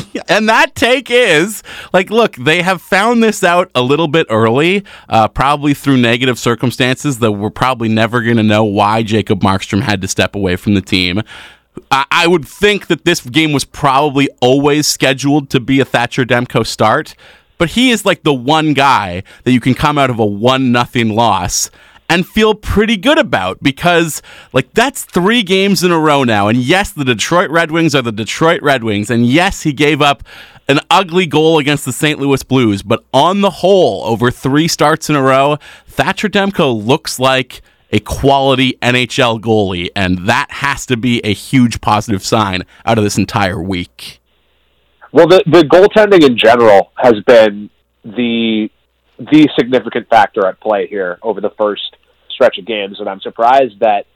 and 0.28 0.48
that 0.48 0.74
take 0.74 1.10
is 1.10 1.62
like, 1.92 2.10
look, 2.10 2.36
they 2.36 2.62
have 2.62 2.80
found 2.82 3.22
this 3.22 3.42
out 3.42 3.70
a 3.74 3.82
little 3.82 4.08
bit 4.08 4.26
early, 4.30 4.84
uh, 5.08 5.28
probably 5.28 5.74
through 5.74 5.98
negative 5.98 6.38
circumstances 6.38 7.18
that 7.18 7.32
we're 7.32 7.50
probably 7.50 7.88
never 7.88 8.22
going 8.22 8.36
to 8.36 8.42
know 8.42 8.64
why 8.64 9.02
Jacob 9.02 9.40
Markstrom 9.40 9.82
had 9.82 10.00
to 10.02 10.08
step 10.08 10.34
away 10.34 10.56
from 10.56 10.74
the 10.74 10.80
team. 10.80 11.22
I, 11.90 12.06
I 12.10 12.26
would 12.26 12.46
think 12.46 12.86
that 12.88 13.04
this 13.04 13.20
game 13.20 13.52
was 13.52 13.64
probably 13.64 14.28
always 14.40 14.86
scheduled 14.86 15.50
to 15.50 15.60
be 15.60 15.80
a 15.80 15.84
Thatcher 15.84 16.24
Demko 16.24 16.66
start, 16.66 17.14
but 17.58 17.70
he 17.70 17.90
is 17.90 18.04
like 18.04 18.22
the 18.22 18.34
one 18.34 18.74
guy 18.74 19.22
that 19.44 19.52
you 19.52 19.60
can 19.60 19.74
come 19.74 19.98
out 19.98 20.10
of 20.10 20.18
a 20.18 20.26
one 20.26 20.72
nothing 20.72 21.10
loss 21.10 21.70
and 22.12 22.28
feel 22.28 22.54
pretty 22.54 22.98
good 22.98 23.16
about 23.16 23.62
because 23.62 24.20
like 24.52 24.70
that's 24.74 25.02
3 25.02 25.42
games 25.42 25.82
in 25.82 25.90
a 25.90 25.98
row 25.98 26.24
now 26.24 26.46
and 26.46 26.58
yes 26.58 26.92
the 26.92 27.06
Detroit 27.06 27.48
Red 27.48 27.70
Wings 27.70 27.94
are 27.94 28.02
the 28.02 28.12
Detroit 28.12 28.60
Red 28.60 28.84
Wings 28.84 29.08
and 29.08 29.24
yes 29.24 29.62
he 29.62 29.72
gave 29.72 30.02
up 30.02 30.22
an 30.68 30.80
ugly 30.90 31.24
goal 31.24 31.58
against 31.58 31.86
the 31.86 31.92
St. 31.92 32.20
Louis 32.20 32.42
Blues 32.42 32.82
but 32.82 33.02
on 33.14 33.40
the 33.40 33.48
whole 33.48 34.04
over 34.04 34.30
3 34.30 34.68
starts 34.68 35.08
in 35.08 35.16
a 35.16 35.22
row 35.22 35.56
Thatcher 35.86 36.28
Demko 36.28 36.84
looks 36.86 37.18
like 37.18 37.62
a 37.90 37.98
quality 38.00 38.78
NHL 38.82 39.40
goalie 39.40 39.88
and 39.96 40.28
that 40.28 40.50
has 40.50 40.84
to 40.86 40.98
be 40.98 41.22
a 41.24 41.32
huge 41.32 41.80
positive 41.80 42.22
sign 42.22 42.64
out 42.84 42.98
of 42.98 43.04
this 43.04 43.16
entire 43.16 43.62
week. 43.62 44.20
Well, 45.12 45.26
the 45.26 45.42
the 45.46 45.62
goaltending 45.62 46.26
in 46.26 46.38
general 46.38 46.92
has 46.96 47.14
been 47.26 47.70
the 48.02 48.70
the 49.18 49.48
significant 49.58 50.08
factor 50.08 50.46
at 50.46 50.58
play 50.60 50.86
here 50.86 51.18
over 51.22 51.40
the 51.40 51.50
first 51.58 51.96
stretch 52.32 52.58
of 52.58 52.66
games, 52.66 53.00
and 53.00 53.08
I'm 53.08 53.20
surprised 53.20 53.80
that 53.80 54.06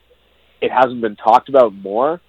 it 0.61 0.71
hasn't 0.73 1.01
been 1.01 1.17
talked 1.17 1.49
about 1.49 1.75
more. 1.75 2.21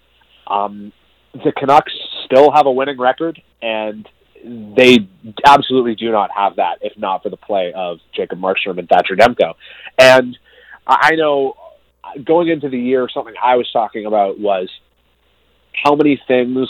Um, 0.47 0.91
the 1.33 1.51
Canucks 1.55 1.93
still 2.25 2.51
have 2.51 2.65
a 2.65 2.71
winning 2.71 2.97
record, 2.97 3.41
and 3.61 4.07
they 4.43 4.99
absolutely 5.45 5.95
do 5.95 6.11
not 6.11 6.29
have 6.35 6.57
that 6.57 6.79
if 6.81 6.97
not 6.97 7.23
for 7.23 7.29
the 7.29 7.37
play 7.37 7.73
of 7.75 7.97
Jacob 8.15 8.39
Markstrom 8.39 8.77
and 8.79 8.87
Thatcher 8.87 9.15
Demko. 9.15 9.53
And 9.97 10.37
I 10.85 11.15
know 11.15 11.55
going 12.23 12.49
into 12.49 12.69
the 12.69 12.79
year, 12.79 13.07
something 13.13 13.33
I 13.41 13.55
was 13.55 13.69
talking 13.71 14.05
about 14.05 14.39
was 14.39 14.69
how 15.83 15.95
many 15.95 16.21
things 16.27 16.69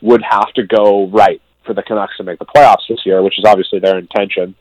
would 0.00 0.22
have 0.28 0.52
to 0.54 0.66
go 0.66 1.08
right 1.08 1.40
for 1.66 1.74
the 1.74 1.82
Canucks 1.82 2.16
to 2.16 2.24
make 2.24 2.38
the 2.38 2.46
playoffs 2.46 2.88
this 2.88 3.00
year, 3.04 3.22
which 3.22 3.38
is 3.38 3.44
obviously 3.46 3.80
their 3.80 3.98
intention. 3.98 4.54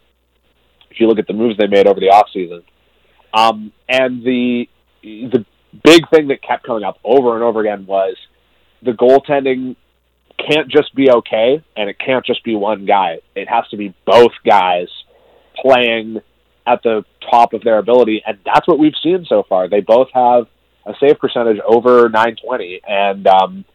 If 0.91 0.99
you 0.99 1.07
look 1.07 1.19
at 1.19 1.27
the 1.27 1.33
moves 1.33 1.57
they 1.57 1.67
made 1.67 1.87
over 1.87 1.99
the 1.99 2.07
offseason. 2.07 2.63
Um, 3.33 3.71
and 3.87 4.23
the 4.23 4.67
the 5.03 5.45
big 5.83 6.09
thing 6.09 6.27
that 6.27 6.41
kept 6.41 6.65
coming 6.65 6.83
up 6.83 6.99
over 7.03 7.35
and 7.35 7.43
over 7.43 7.61
again 7.61 7.85
was 7.85 8.15
the 8.81 8.91
goaltending 8.91 9.75
can't 10.37 10.69
just 10.69 10.95
be 10.95 11.11
okay 11.11 11.63
and 11.75 11.89
it 11.89 11.97
can't 11.99 12.25
just 12.25 12.43
be 12.43 12.55
one 12.55 12.85
guy. 12.85 13.19
It 13.35 13.47
has 13.49 13.67
to 13.69 13.77
be 13.77 13.93
both 14.05 14.31
guys 14.45 14.87
playing 15.55 16.21
at 16.65 16.81
the 16.83 17.03
top 17.29 17.53
of 17.53 17.61
their 17.63 17.77
ability 17.77 18.23
and 18.25 18.39
that's 18.45 18.67
what 18.67 18.79
we've 18.79 18.93
seen 19.03 19.25
so 19.27 19.43
far. 19.47 19.67
They 19.67 19.81
both 19.81 20.07
have 20.13 20.47
a 20.85 20.93
save 20.99 21.19
percentage 21.19 21.59
over 21.65 22.09
920 22.09 22.81
and 22.87 23.27
um, 23.27 23.65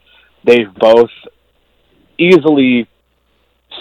they've 0.44 0.72
both 0.74 1.10
easily 2.18 2.88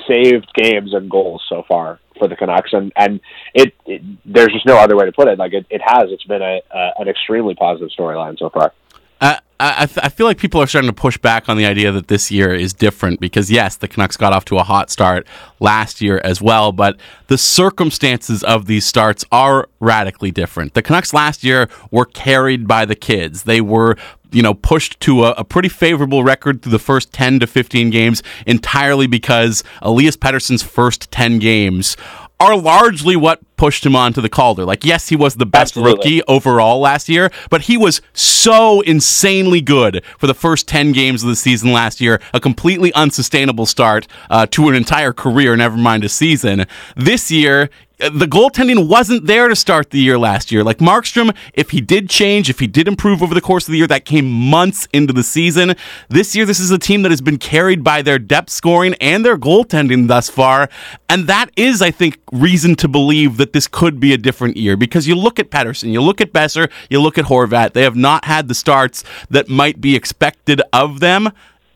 saved 0.08 0.52
games 0.54 0.94
and 0.94 1.10
goals 1.10 1.44
so 1.50 1.64
far 1.68 2.00
for 2.20 2.28
the 2.28 2.36
Canucks, 2.36 2.74
and 2.74 2.92
and 2.96 3.20
it, 3.54 3.74
it 3.86 4.02
there's 4.26 4.54
just 4.54 4.66
no 4.66 4.78
other 4.78 4.96
way 4.96 5.06
to 5.06 5.12
put 5.12 5.28
it. 5.28 5.40
Like 5.40 5.54
it, 5.54 5.66
it 5.70 5.82
has, 5.84 6.06
it's 6.10 6.24
been 6.26 6.42
a, 6.42 6.62
a 6.72 6.92
an 7.00 7.08
extremely 7.08 7.56
positive 7.56 7.90
storyline 7.98 8.38
so 8.38 8.50
far. 8.50 8.74
I, 9.22 9.40
I, 9.60 9.84
I 9.84 10.10
feel 10.10 10.26
like 10.26 10.38
people 10.38 10.62
are 10.62 10.68
starting 10.68 10.90
to 10.90 10.96
push 10.96 11.18
back 11.18 11.48
on 11.48 11.56
the 11.56 11.66
idea 11.66 11.92
that 11.94 12.10
this 12.10 12.30
year 12.30 12.54
is 12.54 12.74
different 12.74 13.22
because, 13.22 13.50
yes, 13.50 13.78
the 13.78 13.88
Canucks 13.88 14.18
got 14.18 14.34
off 14.34 14.44
to 14.46 14.58
a 14.58 14.64
hot 14.64 14.90
start 14.90 15.26
last 15.62 16.02
year 16.02 16.20
as 16.24 16.42
well, 16.42 16.74
but 16.74 16.98
the 17.28 17.38
circumstances 17.38 18.44
of 18.44 18.66
these 18.66 18.86
starts 18.86 19.24
are 19.32 19.70
radically 19.80 20.32
different. 20.32 20.74
The 20.74 20.82
Canucks 20.82 21.14
last 21.14 21.44
year 21.46 21.70
were 21.92 22.06
carried 22.06 22.68
by 22.68 22.84
the 22.84 22.96
kids. 22.96 23.44
They 23.44 23.62
were 23.62 23.96
you 24.34 24.42
know, 24.42 24.54
pushed 24.54 25.00
to 25.02 25.26
a, 25.26 25.32
a, 25.32 25.44
pretty 25.44 25.70
favorable 25.70 26.24
record 26.24 26.62
through 26.62 26.72
the 26.72 26.80
first 26.80 27.14
10 27.14 27.40
to 27.40 27.48
15 27.48 27.90
games 27.90 28.24
entirely 28.46 29.08
because 29.08 29.64
Elias 29.82 30.18
Pettersson's 30.18 30.64
first 30.64 31.12
10 31.12 31.40
games 31.40 31.96
are 32.40 32.58
largely 32.58 33.16
what 33.16 33.40
pushed 33.56 33.86
him 33.86 33.96
onto 33.96 34.20
the 34.20 34.28
Calder. 34.28 34.66
Like, 34.66 34.84
yes, 34.84 35.08
he 35.08 35.16
was 35.16 35.36
the 35.36 35.46
best 35.46 35.78
Absolutely. 35.78 35.94
rookie 35.94 36.24
overall 36.28 36.80
last 36.82 37.08
year, 37.08 37.32
but 37.50 37.62
he 37.62 37.78
was 37.78 38.02
so 38.12 38.82
insanely 38.82 39.62
good 39.62 40.04
for 40.18 40.28
the 40.28 40.34
first 40.34 40.68
10 40.68 40.92
games 40.92 41.24
of 41.24 41.30
the 41.30 41.36
season 41.36 41.72
last 41.72 42.02
year. 42.02 42.20
A 42.34 42.42
completely 42.42 42.94
unsustainable 42.94 43.66
start 43.66 44.08
uh, 44.30 44.46
to 44.48 44.68
an 44.68 44.76
entire 44.76 45.14
career, 45.14 45.56
never 45.56 45.78
mind 45.78 46.04
a 46.04 46.10
season. 46.10 46.66
This 46.98 47.32
year, 47.32 47.70
the 48.12 48.26
goaltending 48.26 48.88
wasn't 48.88 49.26
there 49.26 49.48
to 49.48 49.56
start 49.56 49.92
the 49.92 50.00
year 50.00 50.18
last 50.18 50.52
year. 50.52 50.64
Like 50.64 50.80
Markstrom, 50.80 51.36
if 51.54 51.70
he 51.70 51.80
did 51.80 52.10
change, 52.10 52.50
if 52.50 52.60
he 52.60 52.68
did 52.68 52.88
improve 52.88 53.24
over 53.24 53.34
the 53.34 53.42
course 53.42 53.68
of 53.68 53.72
the 53.72 53.78
year, 53.78 53.88
that 53.88 54.04
came 54.04 54.30
months 54.30 54.88
into 54.92 55.14
the 55.14 55.24
season. 55.24 55.76
This 56.10 56.36
year, 56.36 56.46
this 56.46 56.60
is 56.60 56.72
a 56.72 56.78
team 56.78 57.04
that 57.04 57.12
has 57.12 57.22
been 57.22 57.38
carried 57.38 57.84
by 57.84 58.02
their 58.02 58.20
depth 58.20 58.50
scoring 58.50 58.96
and 59.00 59.26
their 59.26 59.38
goaltending 59.38 60.08
thus 60.08 60.30
far. 60.30 60.70
And 61.08 61.28
that 61.28 61.50
is, 61.56 61.82
I 61.82 61.92
think, 61.92 62.20
reason 62.32 62.76
to 62.76 62.88
believe 62.88 63.38
that 63.38 63.54
this 63.54 63.68
could 63.68 64.00
be 64.00 64.14
a 64.14 64.18
different 64.18 64.58
year 64.58 64.76
because 64.76 65.08
you 65.08 65.16
look 65.16 65.40
at 65.40 65.50
Pettersson, 65.50 65.92
you 65.92 66.02
look 66.02 66.20
at 66.20 66.34
Boeser, 66.34 66.70
you 66.90 67.02
look 67.02 67.18
at 67.18 67.26
Horvat. 67.26 67.74
They 67.74 67.84
have 67.84 67.96
not 67.96 68.26
had 68.26 68.48
the 68.48 68.56
starts 68.56 69.04
that 69.30 69.48
might 69.48 69.80
be 69.80 69.96
expected 69.96 70.62
of 70.74 71.00
them 71.00 71.32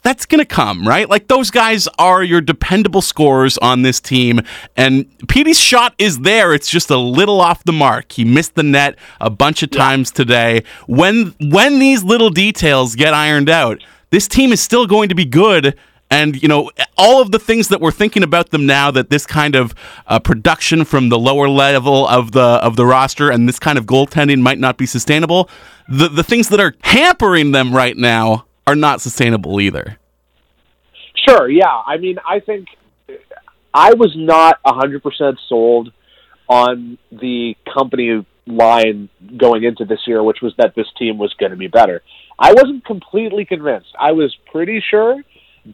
that's 0.08 0.26
going 0.26 0.40
to 0.40 0.46
come, 0.46 0.88
right? 0.88 1.10
Like 1.10 1.28
those 1.28 1.52
guys 1.52 1.86
are 2.00 2.24
your 2.24 2.40
dependable 2.40 3.02
scorers 3.02 3.58
on 3.58 3.82
this 3.82 4.00
team. 4.00 4.40
And 4.78 5.06
Petey's 5.28 5.60
shot 5.60 5.96
is 5.98 6.20
there. 6.20 6.54
It's 6.54 6.70
just 6.70 6.90
a 6.90 6.98
little 6.98 7.42
off 7.42 7.66
the 7.66 7.74
mark. 7.74 8.14
He 8.14 8.24
missed 8.24 8.56
the 8.56 8.64
net 8.64 8.96
a 9.20 9.30
bunch 9.30 9.64
of 9.64 9.70
times 9.70 10.10
today. 10.12 10.64
When 10.88 11.36
when 11.42 11.80
these 11.80 12.06
little 12.06 12.30
details 12.30 12.96
get 12.96 13.14
ironed 13.14 13.50
out, 13.50 13.84
this 14.10 14.30
team 14.30 14.54
is 14.54 14.62
still 14.62 14.88
going 14.88 15.10
to 15.10 15.16
be 15.16 15.26
good. 15.26 15.78
And 16.10 16.42
you 16.42 16.48
know 16.48 16.72
all 16.98 17.22
of 17.22 17.32
the 17.32 17.40
things 17.40 17.68
that 17.68 17.82
we're 17.82 17.92
thinking 17.92 18.24
about 18.24 18.52
them 18.52 18.66
now 18.66 18.90
that 18.92 19.10
this 19.10 19.26
kind 19.26 19.56
of 19.56 19.76
uh, 20.06 20.20
production 20.20 20.86
from 20.86 21.10
the 21.10 21.20
lower 21.20 21.50
level 21.50 22.08
of 22.08 22.32
the 22.32 22.40
of 22.40 22.78
the 22.78 22.86
roster 22.86 23.30
and 23.30 23.46
this 23.46 23.60
kind 23.60 23.78
of 23.78 23.86
goaltending 23.86 24.40
might 24.40 24.58
not 24.58 24.78
be 24.78 24.86
sustainable. 24.86 25.50
The 25.90 26.08
the 26.08 26.24
things 26.24 26.48
that 26.48 26.62
are 26.62 26.76
hampering 26.82 27.52
them 27.52 27.76
right 27.76 27.98
now 27.98 28.47
are 28.68 28.76
not 28.76 29.02
sustainable 29.02 29.60
either. 29.60 29.98
Sure, 31.28 31.50
yeah. 31.50 31.82
I 31.86 31.98
mean, 31.98 32.18
I 32.28 32.42
think 32.42 32.68
I 33.74 33.94
was 33.94 34.14
not 34.16 34.62
100% 34.64 35.38
sold 35.48 35.92
on 36.50 36.98
the 37.12 37.56
company 37.74 38.26
line 38.46 39.10
going 39.36 39.64
into 39.64 39.86
this 39.86 40.00
year, 40.06 40.24
which 40.24 40.38
was 40.42 40.54
that 40.58 40.76
this 40.76 40.88
team 41.00 41.18
was 41.18 41.34
going 41.40 41.52
to 41.52 41.58
be 41.58 41.68
better. 41.68 42.02
I 42.38 42.54
wasn't 42.54 42.86
completely 42.86 43.46
convinced. 43.46 43.90
I 44.00 44.12
was 44.12 44.36
pretty 44.52 44.84
sure, 44.90 45.22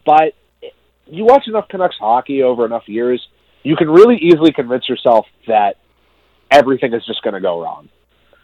but 0.05 0.33
you 1.07 1.25
watch 1.25 1.47
enough 1.47 1.67
Canucks 1.67 1.95
hockey 1.99 2.41
over 2.41 2.65
enough 2.65 2.87
years, 2.87 3.25
you 3.63 3.75
can 3.75 3.89
really 3.89 4.17
easily 4.17 4.51
convince 4.51 4.87
yourself 4.87 5.25
that 5.47 5.75
everything 6.49 6.93
is 6.93 7.05
just 7.05 7.21
going 7.21 7.33
to 7.33 7.41
go 7.41 7.61
wrong. 7.61 7.89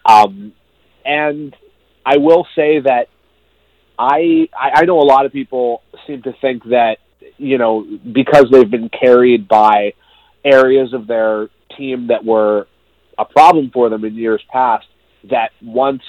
Um, 0.05 0.53
and 1.05 1.55
I 2.05 2.17
will 2.17 2.47
say 2.55 2.79
that 2.81 3.07
I 3.99 4.47
I 4.57 4.85
know 4.85 4.99
a 5.01 5.03
lot 5.03 5.25
of 5.25 5.33
people 5.33 5.83
seem 6.07 6.23
to 6.23 6.33
think 6.39 6.63
that 6.69 6.97
you 7.37 7.57
know 7.57 7.85
because 8.11 8.45
they've 8.49 8.69
been 8.69 8.89
carried 8.89 9.47
by 9.47 9.93
areas 10.45 10.93
of 10.93 11.05
their 11.05 11.49
team 11.77 12.07
that 12.07 12.23
were 12.23 12.67
a 13.17 13.25
problem 13.25 13.71
for 13.73 13.89
them 13.89 14.05
in 14.05 14.15
years 14.15 14.41
past 14.49 14.85
that 15.29 15.51
once 15.61 16.01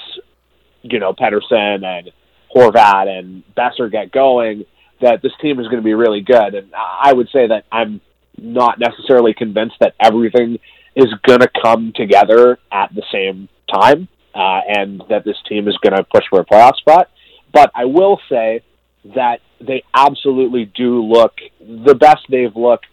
you 0.82 1.00
know 1.00 1.12
Pettersson 1.12 1.84
and 1.84 2.12
Horvat 2.54 3.08
and 3.08 3.42
Boeser 3.56 3.90
get 3.90 4.12
going 4.12 4.64
that 5.00 5.20
this 5.22 5.32
team 5.42 5.58
is 5.58 5.66
going 5.66 5.78
to 5.78 5.84
be 5.84 5.94
really 5.94 6.20
good. 6.20 6.54
And 6.54 6.72
I 6.74 7.12
would 7.12 7.28
say 7.32 7.48
that 7.48 7.64
I'm 7.72 8.00
not 8.36 8.78
necessarily 8.78 9.34
convinced 9.34 9.76
that 9.80 9.94
everything 9.98 10.58
is 10.94 11.06
going 11.26 11.40
to 11.40 11.48
come 11.62 11.92
together 11.96 12.58
at 12.70 12.94
the 12.94 13.02
same 13.12 13.48
time 13.72 14.08
uh, 14.34 14.60
and 14.68 15.02
that 15.08 15.24
this 15.24 15.36
team 15.48 15.68
is 15.68 15.76
going 15.78 15.96
to 15.96 16.04
push 16.04 16.24
for 16.28 16.40
a 16.40 16.44
playoff 16.44 16.76
spot 16.76 17.10
but 17.52 17.70
I 17.74 17.84
will 17.84 18.20
say 18.28 18.62
that 19.16 19.40
they 19.60 19.82
absolutely 19.94 20.64
do 20.66 21.02
look 21.02 21.32
the 21.60 21.94
best 21.94 22.26
they've 22.28 22.54
looked 22.54 22.86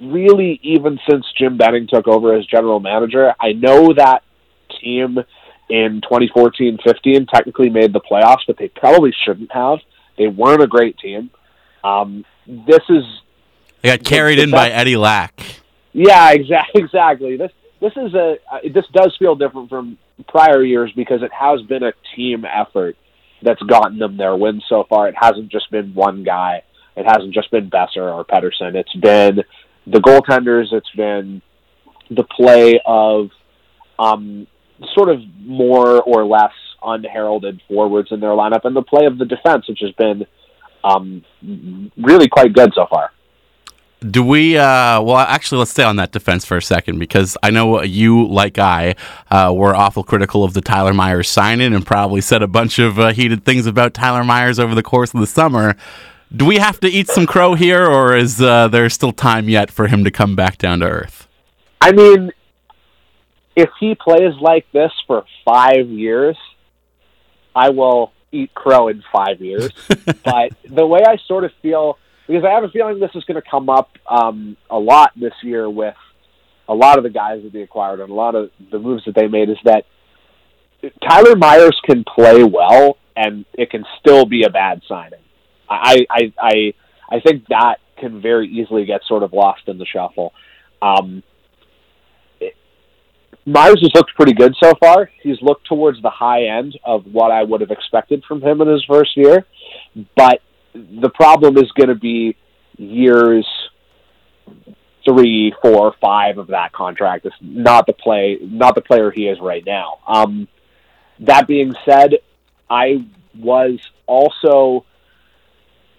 really 0.00 0.58
even 0.62 0.98
since 1.08 1.24
Jim 1.38 1.56
Benning 1.56 1.86
took 1.86 2.08
over 2.08 2.34
as 2.34 2.44
general 2.46 2.80
manager. 2.80 3.34
I 3.40 3.52
know 3.52 3.92
that 3.94 4.22
team 4.80 5.18
in 5.68 6.00
2014-15 6.00 7.28
technically 7.28 7.70
made 7.70 7.92
the 7.92 8.00
playoffs, 8.00 8.40
but 8.46 8.58
they 8.58 8.68
probably 8.68 9.14
shouldn't 9.24 9.52
have. 9.52 9.78
They 10.18 10.26
weren't 10.26 10.62
a 10.62 10.66
great 10.66 10.98
team. 10.98 11.30
Um, 11.84 12.24
this 12.46 12.82
is 12.88 13.04
they 13.82 13.96
got 13.96 14.04
carried 14.04 14.38
in 14.38 14.50
by 14.50 14.70
Eddie 14.70 14.96
Lack. 14.96 15.40
Yeah, 15.92 16.30
exactly. 16.32 16.82
Exactly. 16.84 17.36
This 17.36 17.52
this 17.80 17.92
is 17.96 18.14
a 18.14 18.36
uh, 18.50 18.58
this 18.72 18.84
does 18.92 19.14
feel 19.18 19.34
different 19.34 19.68
from 19.68 19.98
prior 20.28 20.62
years 20.62 20.92
because 20.94 21.22
it 21.22 21.32
has 21.32 21.60
been 21.62 21.82
a 21.82 21.92
team 22.14 22.44
effort 22.44 22.96
that's 23.42 23.62
gotten 23.62 23.98
them 23.98 24.16
their 24.16 24.36
wins 24.36 24.64
so 24.68 24.84
far. 24.88 25.08
It 25.08 25.14
hasn't 25.18 25.50
just 25.50 25.70
been 25.70 25.94
one 25.94 26.24
guy. 26.24 26.62
It 26.96 27.04
hasn't 27.06 27.32
just 27.32 27.50
been 27.50 27.70
Boeser 27.70 28.12
or 28.12 28.24
Pettersson. 28.24 28.74
It's 28.74 28.94
been 28.94 29.42
the 29.86 29.98
goaltenders. 29.98 30.72
It's 30.72 30.90
been 30.96 31.42
the 32.10 32.24
play 32.24 32.80
of 32.84 33.30
um, 33.98 34.46
sort 34.94 35.08
of 35.08 35.20
more 35.38 36.02
or 36.02 36.24
less 36.24 36.52
unheralded 36.82 37.60
forwards 37.68 38.08
in 38.10 38.20
their 38.20 38.30
lineup, 38.30 38.64
and 38.64 38.74
the 38.74 38.82
play 38.82 39.06
of 39.06 39.18
the 39.18 39.24
defense, 39.24 39.68
which 39.68 39.80
has 39.80 39.92
been 39.92 40.26
um, 40.84 41.24
really 41.96 42.28
quite 42.28 42.52
good 42.52 42.72
so 42.74 42.86
far. 42.90 43.10
Do 44.10 44.22
we? 44.22 44.56
Uh, 44.56 45.00
well, 45.00 45.18
actually, 45.18 45.58
let's 45.60 45.70
stay 45.70 45.84
on 45.84 45.96
that 45.96 46.12
defense 46.12 46.44
for 46.44 46.56
a 46.56 46.62
second 46.62 46.98
because 46.98 47.36
I 47.42 47.50
know 47.50 47.82
you, 47.82 48.26
like 48.26 48.58
I, 48.58 48.96
uh, 49.30 49.52
were 49.54 49.74
awful 49.74 50.02
critical 50.02 50.42
of 50.44 50.54
the 50.54 50.60
Tyler 50.60 50.92
Myers 50.92 51.28
signing 51.28 51.72
and 51.72 51.86
probably 51.86 52.20
said 52.20 52.42
a 52.42 52.48
bunch 52.48 52.78
of 52.78 52.98
uh, 52.98 53.12
heated 53.12 53.44
things 53.44 53.66
about 53.66 53.94
Tyler 53.94 54.24
Myers 54.24 54.58
over 54.58 54.74
the 54.74 54.82
course 54.82 55.14
of 55.14 55.20
the 55.20 55.26
summer. 55.26 55.76
Do 56.34 56.44
we 56.44 56.56
have 56.56 56.80
to 56.80 56.88
eat 56.88 57.08
some 57.08 57.26
crow 57.26 57.54
here, 57.54 57.86
or 57.86 58.16
is 58.16 58.40
uh, 58.40 58.68
there 58.68 58.88
still 58.88 59.12
time 59.12 59.48
yet 59.48 59.70
for 59.70 59.86
him 59.86 60.02
to 60.04 60.10
come 60.10 60.34
back 60.34 60.58
down 60.58 60.80
to 60.80 60.86
earth? 60.86 61.28
I 61.80 61.92
mean, 61.92 62.32
if 63.54 63.68
he 63.78 63.94
plays 63.94 64.34
like 64.40 64.66
this 64.72 64.92
for 65.06 65.24
five 65.44 65.88
years, 65.88 66.36
I 67.54 67.70
will 67.70 68.12
eat 68.32 68.54
crow 68.54 68.88
in 68.88 69.04
five 69.12 69.40
years. 69.40 69.70
but 70.24 70.52
the 70.68 70.86
way 70.86 71.02
I 71.06 71.18
sort 71.26 71.44
of 71.44 71.52
feel 71.60 71.98
because 72.32 72.46
I 72.46 72.54
have 72.54 72.64
a 72.64 72.70
feeling 72.70 72.98
this 72.98 73.10
is 73.14 73.24
going 73.24 73.40
to 73.40 73.46
come 73.48 73.68
up 73.68 73.90
um, 74.10 74.56
a 74.70 74.78
lot 74.78 75.12
this 75.20 75.34
year 75.42 75.68
with 75.68 75.94
a 76.66 76.72
lot 76.72 76.96
of 76.96 77.04
the 77.04 77.10
guys 77.10 77.42
that 77.42 77.52
they 77.52 77.60
acquired 77.60 78.00
and 78.00 78.08
a 78.08 78.14
lot 78.14 78.34
of 78.34 78.50
the 78.70 78.78
moves 78.78 79.04
that 79.04 79.14
they 79.14 79.26
made 79.26 79.50
is 79.50 79.58
that 79.64 79.84
Tyler 81.06 81.36
Myers 81.36 81.78
can 81.84 82.04
play 82.04 82.42
well 82.42 82.96
and 83.14 83.44
it 83.52 83.70
can 83.70 83.84
still 84.00 84.24
be 84.24 84.44
a 84.44 84.50
bad 84.50 84.80
signing. 84.88 85.20
I 85.68 86.06
I 86.08 86.32
I, 86.40 86.74
I 87.10 87.20
think 87.20 87.44
that 87.50 87.76
can 87.98 88.22
very 88.22 88.48
easily 88.48 88.86
get 88.86 89.02
sort 89.06 89.22
of 89.22 89.34
lost 89.34 89.62
in 89.66 89.76
the 89.76 89.84
shuffle. 89.84 90.32
Um, 90.80 91.22
Myers 93.44 93.80
has 93.82 93.90
looked 93.94 94.14
pretty 94.14 94.32
good 94.32 94.54
so 94.62 94.72
far. 94.80 95.10
He's 95.22 95.36
looked 95.42 95.66
towards 95.66 96.00
the 96.00 96.10
high 96.10 96.44
end 96.44 96.78
of 96.82 97.04
what 97.12 97.30
I 97.30 97.42
would 97.42 97.60
have 97.60 97.70
expected 97.70 98.24
from 98.26 98.40
him 98.40 98.62
in 98.62 98.68
his 98.68 98.84
first 98.88 99.16
year, 99.18 99.44
but 100.16 100.40
the 100.74 101.10
problem 101.10 101.56
is 101.56 101.70
going 101.72 101.88
to 101.88 101.94
be 101.94 102.36
years 102.76 103.46
three, 105.04 105.52
four, 105.60 105.94
five 106.00 106.38
of 106.38 106.48
that 106.48 106.72
contract. 106.72 107.26
It's 107.26 107.36
not 107.40 107.86
the 107.86 107.92
play, 107.92 108.38
not 108.40 108.74
the 108.74 108.80
player 108.80 109.10
he 109.10 109.26
is 109.26 109.38
right 109.40 109.64
now. 109.66 109.98
Um, 110.06 110.48
that 111.20 111.46
being 111.46 111.74
said, 111.84 112.14
I 112.70 113.04
was 113.36 113.78
also 114.06 114.84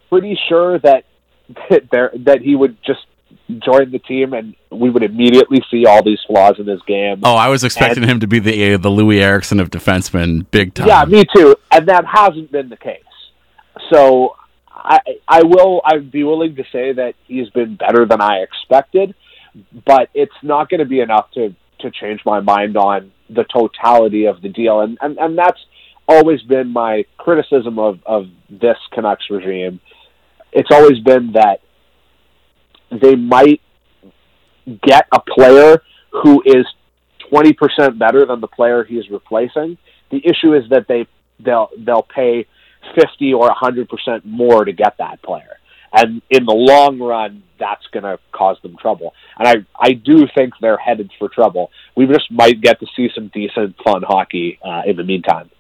pretty 0.10 0.38
sure 0.48 0.80
that 0.80 1.06
that, 1.70 1.90
there, 1.92 2.12
that 2.20 2.42
he 2.42 2.56
would 2.56 2.78
just 2.84 3.06
join 3.60 3.92
the 3.92 4.00
team 4.00 4.34
and 4.34 4.56
we 4.72 4.90
would 4.90 5.04
immediately 5.04 5.62
see 5.70 5.86
all 5.86 6.04
these 6.04 6.20
flaws 6.26 6.56
in 6.60 6.68
his 6.68 6.82
game. 6.84 7.22
Oh, 7.24 7.36
I 7.36 7.50
was 7.50 7.64
expecting 7.64 8.04
and, 8.04 8.12
him 8.12 8.20
to 8.22 8.28
be 8.28 8.40
the 8.40 8.78
the 8.78 8.90
Loui 8.90 9.20
Eriksson 9.20 9.60
of 9.60 9.70
defensemen, 9.70 10.46
big 10.52 10.74
time. 10.74 10.88
Yeah, 10.88 11.06
me 11.06 11.26
too. 11.36 11.56
And 11.72 11.88
that 11.88 12.06
hasn't 12.06 12.52
been 12.52 12.70
the 12.70 12.78
case. 12.78 13.02
So 13.92 14.36
I 14.74 15.00
I 15.28 15.44
will 15.44 15.82
I'd 15.86 16.12
be 16.12 16.24
willing 16.24 16.56
to 16.56 16.64
say 16.72 16.94
that 16.94 17.14
he's 17.28 17.50
been 17.50 17.76
better 17.76 18.06
than 18.06 18.22
I 18.22 18.40
expected, 18.40 19.14
but 19.86 20.10
it's 20.14 20.34
not 20.42 20.70
going 20.70 20.80
to 20.80 20.86
be 20.86 21.00
enough 21.00 21.32
to 21.32 21.56
to 21.80 21.92
change 21.92 22.22
my 22.26 22.40
mind 22.40 22.78
on 22.78 23.12
the 23.30 23.44
totality 23.44 24.26
of 24.26 24.42
the 24.42 24.50
deal, 24.50 24.82
and 24.82 24.98
and, 25.02 25.18
and 25.18 25.38
that's 25.38 25.60
always 26.08 26.42
been 26.42 26.70
my 26.70 27.06
criticism 27.18 27.80
of 27.80 28.00
of 28.06 28.26
this 28.50 28.78
Canucks 28.92 29.26
regime. 29.30 29.80
It's 30.52 30.70
always 30.72 31.00
been 31.00 31.34
that 31.34 31.62
they 32.92 33.16
might 33.16 33.62
get 34.82 35.08
a 35.12 35.20
player 35.20 35.82
who 36.12 36.44
is 36.46 36.66
20% 37.32 37.98
better 37.98 38.26
than 38.26 38.40
the 38.40 38.48
player 38.48 38.84
he 38.84 38.98
is 38.98 39.10
replacing. 39.10 39.78
The 40.12 40.22
issue 40.24 40.54
is 40.54 40.70
that 40.70 40.88
they 40.88 41.08
they'll 41.40 41.70
they'll 41.78 42.04
pay 42.04 42.48
50 42.96 43.34
or 43.34 43.50
100% 43.50 44.26
more 44.26 44.66
to 44.66 44.72
get 44.72 44.98
that 44.98 45.22
player. 45.22 45.58
And 45.94 46.22
in 46.30 46.46
the 46.46 46.54
long 46.54 47.00
run, 47.00 47.44
that's 47.60 47.86
going 47.94 48.04
to 48.04 48.18
cause 48.32 48.58
them 48.64 48.76
trouble. 48.78 49.14
And 49.38 49.48
I, 49.48 49.56
I 49.80 49.92
do 49.94 50.28
think 50.36 50.54
they're 50.60 50.78
headed 50.78 51.12
for 51.20 51.30
trouble. 51.30 51.70
We 51.96 52.08
just 52.08 52.32
might 52.32 52.62
get 52.62 52.80
to 52.80 52.88
see 52.96 53.10
some 53.14 53.28
decent, 53.28 53.76
fun 53.84 54.02
hockey 54.02 54.60
uh, 54.66 54.82
in 54.88 54.96
the 54.96 55.04
meantime. 55.04 55.52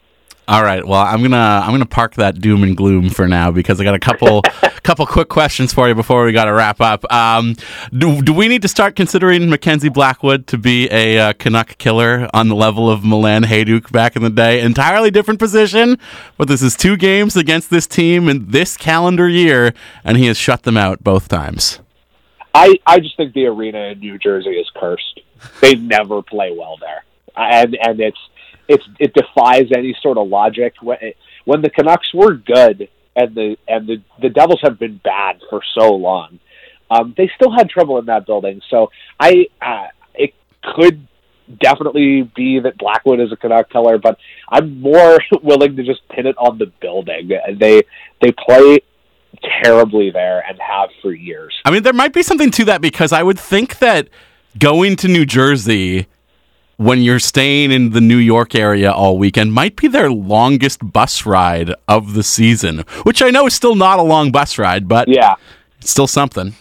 All 0.45 0.62
right. 0.62 0.86
Well, 0.86 0.99
I'm 0.99 1.21
gonna 1.21 1.62
I'm 1.63 1.71
gonna 1.71 1.86
park 1.86 2.15
that 2.15 2.41
doom 2.41 2.63
and 2.63 2.75
gloom 2.75 3.10
for 3.10 3.29
now 3.29 3.49
because 3.49 3.79
I 3.79 3.86
got 3.86 3.95
a 3.95 3.99
couple 3.99 4.41
couple 4.84 5.06
quick 5.06 5.29
questions 5.29 5.73
for 5.73 5.88
you 5.88 5.95
before 5.95 6.25
we 6.25 6.34
got 6.34 6.45
to 6.45 6.53
wrap 6.53 6.82
up. 6.82 7.10
Um, 7.12 7.56
do, 7.97 8.21
do 8.21 8.34
we 8.34 8.49
need 8.49 8.62
to 8.63 8.67
start 8.67 8.97
considering 8.97 9.49
Mackenzie 9.49 9.88
Blackwood 9.88 10.45
to 10.47 10.58
be 10.58 10.89
a 10.91 11.17
uh, 11.17 11.34
Canuck 11.34 11.77
killer 11.77 12.27
on 12.34 12.49
the 12.49 12.56
level 12.56 12.89
of 12.89 13.06
Milan 13.06 13.43
Hejduk 13.43 13.93
back 13.93 14.17
in 14.17 14.21
the 14.21 14.29
day? 14.29 14.60
Entirely 14.60 15.10
different 15.10 15.39
position, 15.39 15.97
but 16.38 16.49
this 16.49 16.62
is 16.62 16.75
two 16.75 16.97
games 16.97 17.38
against 17.38 17.69
this 17.69 17.88
team 17.88 18.27
in 18.27 18.51
this 18.51 18.75
calendar 18.75 19.29
year, 19.29 19.73
and 20.03 20.17
he 20.17 20.25
has 20.25 20.38
shut 20.38 20.63
them 20.63 20.75
out 20.75 21.01
both 21.06 21.29
times. 21.29 21.79
I 22.53 22.75
I 22.86 22.99
just 22.99 23.15
think 23.15 23.34
the 23.34 23.45
arena 23.45 23.79
in 23.91 23.99
New 23.99 24.17
Jersey 24.17 24.51
is 24.51 24.69
cursed. 24.75 25.21
They 25.62 25.75
never 25.75 26.21
play 26.21 26.53
well 26.56 26.75
there, 26.82 27.06
and 27.38 27.77
and 27.82 27.99
it's 28.01 28.19
it's 28.67 28.88
it 28.99 29.13
defies 29.13 29.71
any 29.76 29.95
sort 30.02 30.17
of 30.17 30.28
logic. 30.28 30.76
When 30.82 30.97
when 31.45 31.62
the 31.62 31.69
Canucks 31.69 32.13
were 32.13 32.34
good 32.34 32.89
and 33.15 33.36
the 33.36 33.58
and 33.67 33.88
the 33.88 34.02
the 34.21 34.30
Devils 34.30 34.60
have 34.63 34.80
been 34.80 34.99
bad 35.04 35.41
for 35.49 35.62
so 35.78 35.93
long, 35.93 36.39
um, 36.89 37.13
they 37.17 37.30
still 37.36 37.52
had 37.52 37.69
trouble 37.69 37.97
in 37.99 38.06
that 38.06 38.26
building. 38.26 38.62
So 38.69 38.91
I 39.19 39.47
uh, 39.62 39.88
it 40.13 40.34
could 40.76 41.08
definitely 41.62 42.30
be 42.36 42.60
that 42.60 42.78
Blackwood 42.78 43.19
is 43.19 43.32
a 43.32 43.36
Canuck 43.36 43.69
color, 43.69 43.97
but 43.97 44.17
I'm 44.49 44.80
more 44.80 45.19
willing 45.43 45.76
to 45.76 45.84
just 45.84 46.08
pin 46.10 46.28
it 46.28 46.38
on 46.38 46.58
the 46.58 46.71
building. 46.82 47.30
They 47.60 47.84
they 48.21 48.32
play 48.32 48.80
terribly 49.63 50.12
there 50.12 50.43
and 50.47 50.58
have 50.60 50.89
for 51.02 51.12
years. 51.12 51.54
I 51.65 51.71
mean, 51.71 51.84
there 51.84 51.93
might 51.93 52.13
be 52.13 52.23
something 52.23 52.52
to 52.52 52.65
that 52.65 52.82
because 52.82 53.12
I 53.12 53.23
would 53.23 53.39
think 53.39 53.80
that 53.80 54.10
going 54.58 54.95
to 54.97 55.08
New 55.08 55.26
Jersey 55.26 56.08
when 56.83 57.01
you're 57.01 57.19
staying 57.19 57.71
in 57.71 57.91
the 57.91 58.01
New 58.01 58.17
York 58.17 58.55
area 58.55 58.91
all 58.91 59.17
weekend 59.17 59.53
might 59.53 59.75
be 59.75 59.87
their 59.87 60.11
longest 60.11 60.91
bus 60.91 61.25
ride 61.25 61.73
of 61.87 62.13
the 62.13 62.23
season, 62.23 62.79
which 63.03 63.21
I 63.21 63.29
know 63.29 63.47
is 63.47 63.53
still 63.53 63.75
not 63.75 63.99
a 63.99 64.03
long 64.03 64.31
bus 64.31 64.57
ride, 64.57 64.87
but 64.87 65.07
yeah, 65.07 65.35
it's 65.79 65.91
still 65.91 66.07
something. 66.07 66.53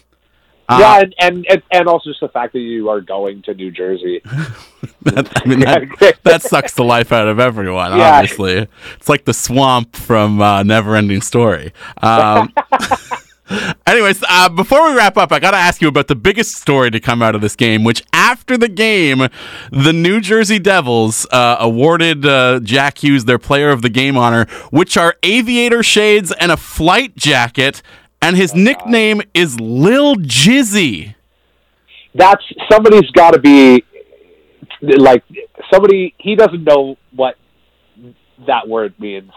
Uh, 0.68 0.78
yeah, 0.80 1.00
and, 1.00 1.14
and, 1.18 1.46
and 1.50 1.62
and 1.72 1.88
also 1.88 2.10
just 2.10 2.20
the 2.20 2.28
fact 2.28 2.52
that 2.52 2.60
you 2.60 2.88
are 2.88 3.00
going 3.00 3.42
to 3.42 3.54
New 3.54 3.70
Jersey. 3.70 4.20
that, 5.02 5.42
I 5.42 5.48
mean, 5.48 5.60
that, 5.60 6.18
that, 6.22 6.42
sucks 6.42 6.74
the 6.74 6.84
life 6.84 7.12
out 7.12 7.26
of 7.26 7.40
everyone. 7.40 7.96
Yeah. 7.96 8.18
Obviously, 8.18 8.68
it's 8.96 9.08
like 9.08 9.24
the 9.24 9.34
swamp 9.34 9.96
from 9.96 10.40
uh, 10.40 10.62
Neverending 10.62 11.22
Story. 11.22 11.72
Um, 12.00 12.52
Anyways, 13.92 14.24
uh, 14.26 14.48
before 14.48 14.88
we 14.88 14.96
wrap 14.96 15.18
up, 15.18 15.32
I 15.32 15.38
got 15.38 15.50
to 15.50 15.58
ask 15.58 15.82
you 15.82 15.88
about 15.88 16.08
the 16.08 16.14
biggest 16.14 16.54
story 16.54 16.90
to 16.90 16.98
come 16.98 17.20
out 17.20 17.34
of 17.34 17.42
this 17.42 17.54
game, 17.54 17.84
which 17.84 18.02
after 18.14 18.56
the 18.56 18.70
game, 18.70 19.28
the 19.70 19.92
New 19.92 20.18
Jersey 20.18 20.58
Devils 20.58 21.26
uh, 21.30 21.56
awarded 21.60 22.24
uh, 22.24 22.60
Jack 22.60 23.04
Hughes 23.04 23.26
their 23.26 23.38
Player 23.38 23.68
of 23.68 23.82
the 23.82 23.90
Game 23.90 24.16
honor, 24.16 24.46
which 24.70 24.96
are 24.96 25.16
aviator 25.22 25.82
shades 25.82 26.32
and 26.32 26.50
a 26.50 26.56
flight 26.56 27.16
jacket, 27.16 27.82
and 28.22 28.34
his 28.34 28.54
oh, 28.54 28.60
nickname 28.60 29.18
God. 29.18 29.26
is 29.34 29.60
Lil 29.60 30.16
Jizzy. 30.16 31.14
That's 32.14 32.42
somebody's 32.70 33.10
got 33.10 33.32
to 33.32 33.40
be 33.40 33.84
like 34.80 35.22
somebody. 35.70 36.14
He 36.16 36.34
doesn't 36.34 36.64
know 36.64 36.96
what 37.14 37.36
that 38.46 38.68
word 38.68 38.94
means. 38.98 39.32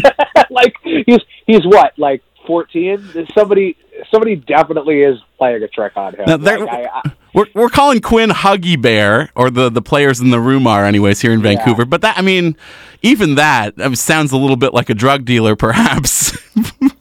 like 0.50 0.76
he's 0.84 1.18
he's 1.44 1.64
what 1.64 1.92
like 1.98 2.22
14. 2.46 3.28
Somebody 3.34 3.76
somebody 4.10 4.36
definitely 4.36 5.02
is 5.02 5.18
playing 5.38 5.62
a 5.62 5.68
trick 5.68 5.96
on 5.96 6.14
him. 6.14 6.24
Now, 6.26 6.36
like, 6.36 6.60
I, 6.60 6.88
I, 6.92 7.12
we're 7.34 7.46
we're 7.54 7.68
calling 7.68 8.00
Quinn 8.00 8.30
Huggy 8.30 8.80
Bear, 8.80 9.30
or 9.34 9.50
the 9.50 9.68
the 9.68 9.82
players 9.82 10.20
in 10.20 10.30
the 10.30 10.40
room 10.40 10.66
are, 10.66 10.84
anyways, 10.84 11.20
here 11.20 11.32
in 11.32 11.42
Vancouver. 11.42 11.82
Yeah. 11.82 11.88
But 11.88 12.00
that, 12.02 12.18
I 12.18 12.22
mean, 12.22 12.56
even 13.02 13.34
that 13.34 13.76
mean, 13.76 13.94
sounds 13.94 14.32
a 14.32 14.36
little 14.36 14.56
bit 14.56 14.72
like 14.72 14.88
a 14.88 14.94
drug 14.94 15.24
dealer, 15.24 15.56
perhaps. 15.56 16.36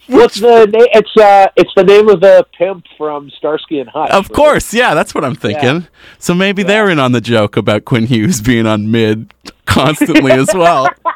What's 0.08 0.39
the 0.39 0.65
name? 0.65 0.88
It's 0.93 1.17
uh, 1.17 1.47
it's 1.55 1.71
the 1.75 1.84
name 1.84 2.10
of 2.10 2.21
the 2.21 2.45
pimp 2.58 2.86
from 2.97 3.31
Starsky 3.38 3.79
and 3.79 3.89
Hutch. 3.89 4.12
Of 4.12 4.29
right? 4.29 4.36
course, 4.36 4.73
yeah, 4.73 4.93
that's 4.93 5.15
what 5.15 5.23
I'm 5.23 5.36
thinking. 5.36 5.81
Yeah. 5.81 5.88
So 6.19 6.34
maybe 6.34 6.62
yeah. 6.62 6.67
they're 6.67 6.89
in 6.89 6.99
on 6.99 7.12
the 7.12 7.21
joke 7.21 7.58
about 7.58 7.86
Quinn 7.86 8.08
Hughes 8.08 8.41
being 8.41 8.67
on 8.67 8.91
mid 8.91 9.34
constantly 9.65 10.31
as 10.31 10.53
well. 10.53 10.89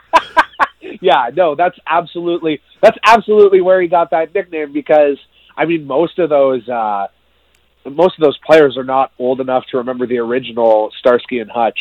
yeah, 1.00 1.30
no, 1.34 1.56
that's 1.56 1.78
absolutely 1.88 2.62
that's 2.82 2.98
absolutely 3.06 3.62
where 3.62 3.82
he 3.82 3.88
got 3.88 4.12
that 4.12 4.34
nickname 4.34 4.74
because 4.74 5.18
I 5.56 5.66
mean 5.66 5.86
most 5.86 6.20
of 6.20 6.30
those 6.30 6.68
uh 6.68 7.08
most 7.90 8.20
of 8.20 8.24
those 8.24 8.38
players 8.46 8.78
are 8.78 8.84
not 8.84 9.12
old 9.18 9.40
enough 9.40 9.64
to 9.72 9.78
remember 9.78 10.06
the 10.06 10.18
original 10.18 10.92
Starsky 11.00 11.40
and 11.40 11.50
Hutch 11.50 11.80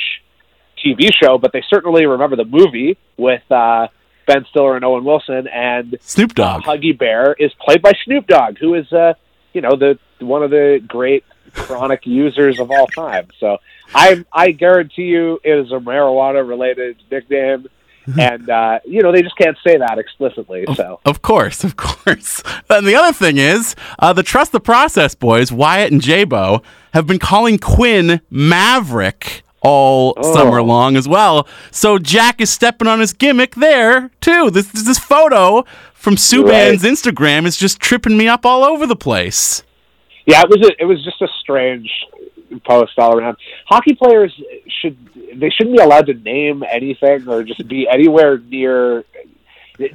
TV 0.84 1.10
show, 1.12 1.38
but 1.38 1.52
they 1.52 1.62
certainly 1.68 2.06
remember 2.06 2.36
the 2.36 2.44
movie 2.44 2.96
with 3.16 3.42
uh 3.50 3.88
Ben 4.26 4.44
Stiller 4.50 4.76
and 4.76 4.84
Owen 4.84 5.04
Wilson 5.04 5.48
and 5.48 5.96
Snoop 6.00 6.34
Dogg. 6.34 6.62
Huggy 6.62 6.96
Bear 6.96 7.34
is 7.38 7.52
played 7.64 7.82
by 7.82 7.92
Snoop 8.04 8.26
Dogg, 8.26 8.58
who 8.58 8.74
is 8.74 8.92
uh 8.92 9.14
you 9.52 9.60
know 9.60 9.76
the 9.76 9.98
one 10.20 10.42
of 10.42 10.50
the 10.50 10.80
great 10.86 11.24
chronic 11.54 12.06
users 12.06 12.60
of 12.60 12.70
all 12.70 12.86
time. 12.86 13.28
So 13.40 13.58
I 13.94 14.24
I 14.32 14.50
guarantee 14.52 15.04
you 15.04 15.40
it 15.42 15.66
is 15.66 15.72
a 15.72 15.76
marijuana 15.76 16.46
related 16.46 17.02
nickname 17.10 17.66
and 18.20 18.48
uh, 18.48 18.78
you 18.84 19.02
know 19.02 19.12
they 19.12 19.22
just 19.22 19.36
can't 19.36 19.56
say 19.66 19.76
that 19.76 19.98
explicitly. 19.98 20.64
So 20.74 21.00
of 21.04 21.22
course, 21.22 21.64
of 21.64 21.76
course. 21.76 22.42
And 22.70 22.86
the 22.86 22.94
other 22.94 23.12
thing 23.12 23.38
is 23.38 23.74
uh, 23.98 24.12
the 24.12 24.22
Trust 24.22 24.52
the 24.52 24.60
Process 24.60 25.14
boys, 25.14 25.50
Wyatt 25.50 25.90
and 25.90 26.02
Jabo, 26.02 26.62
have 26.92 27.06
been 27.06 27.18
calling 27.18 27.58
Quinn 27.58 28.20
Maverick 28.30 29.42
all 29.62 30.14
oh. 30.16 30.34
summer 30.34 30.62
long 30.62 30.96
as 30.96 31.08
well. 31.08 31.48
So 31.70 31.98
Jack 31.98 32.40
is 32.40 32.50
stepping 32.50 32.88
on 32.88 33.00
his 33.00 33.12
gimmick 33.12 33.54
there 33.54 34.10
too. 34.20 34.50
This 34.50 34.68
this 34.68 34.98
photo 34.98 35.64
from 35.94 36.16
Subban's 36.16 36.84
right. 36.84 36.92
Instagram 36.92 37.46
is 37.46 37.56
just 37.56 37.80
tripping 37.80 38.16
me 38.16 38.28
up 38.28 38.46
all 38.46 38.64
over 38.64 38.86
the 38.86 38.96
place. 38.96 39.62
Yeah, 40.26 40.42
it 40.42 40.50
was 40.50 40.68
a, 40.68 40.82
it 40.82 40.84
was 40.84 41.02
just 41.04 41.22
a 41.22 41.28
strange 41.40 41.90
post 42.66 42.98
all 42.98 43.16
around. 43.16 43.36
Hockey 43.66 43.94
players 43.94 44.32
should 44.80 44.96
they 45.34 45.50
shouldn't 45.50 45.76
be 45.76 45.82
allowed 45.82 46.06
to 46.06 46.14
name 46.14 46.64
anything 46.68 47.28
or 47.28 47.42
just 47.42 47.66
be 47.68 47.88
anywhere 47.88 48.38
near. 48.38 49.04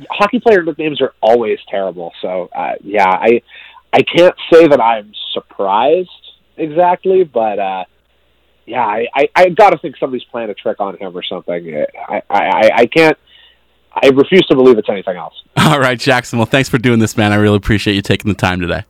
Hockey 0.09 0.39
player 0.39 0.63
nicknames 0.63 1.01
are 1.01 1.13
always 1.21 1.59
terrible. 1.69 2.13
So 2.21 2.49
uh, 2.55 2.73
yeah, 2.81 3.09
I 3.09 3.41
I 3.91 4.01
can't 4.01 4.35
say 4.51 4.67
that 4.67 4.81
I'm 4.81 5.11
surprised 5.33 6.09
exactly, 6.57 7.23
but 7.23 7.59
uh, 7.59 7.85
yeah, 8.65 8.85
I, 8.85 9.07
I, 9.13 9.29
I 9.35 9.49
got 9.49 9.71
to 9.71 9.77
think 9.77 9.97
somebody's 9.97 10.23
playing 10.25 10.49
a 10.49 10.53
trick 10.53 10.79
on 10.79 10.97
him 10.97 11.15
or 11.15 11.23
something. 11.23 11.85
I, 12.09 12.21
I, 12.29 12.71
I 12.75 12.85
can't. 12.85 13.17
I 13.95 14.07
refuse 14.07 14.45
to 14.47 14.55
believe 14.55 14.79
it's 14.79 14.89
anything 14.89 15.17
else. 15.17 15.35
All 15.57 15.79
right, 15.79 15.99
Jackson. 15.99 16.39
Well, 16.39 16.47
thanks 16.47 16.67
for 16.67 16.79
doing 16.79 16.99
this, 16.99 17.15
man. 17.15 17.31
I 17.31 17.35
really 17.35 17.57
appreciate 17.57 17.93
you 17.93 18.01
taking 18.01 18.29
the 18.31 18.37
time 18.37 18.59
today. 18.59 18.85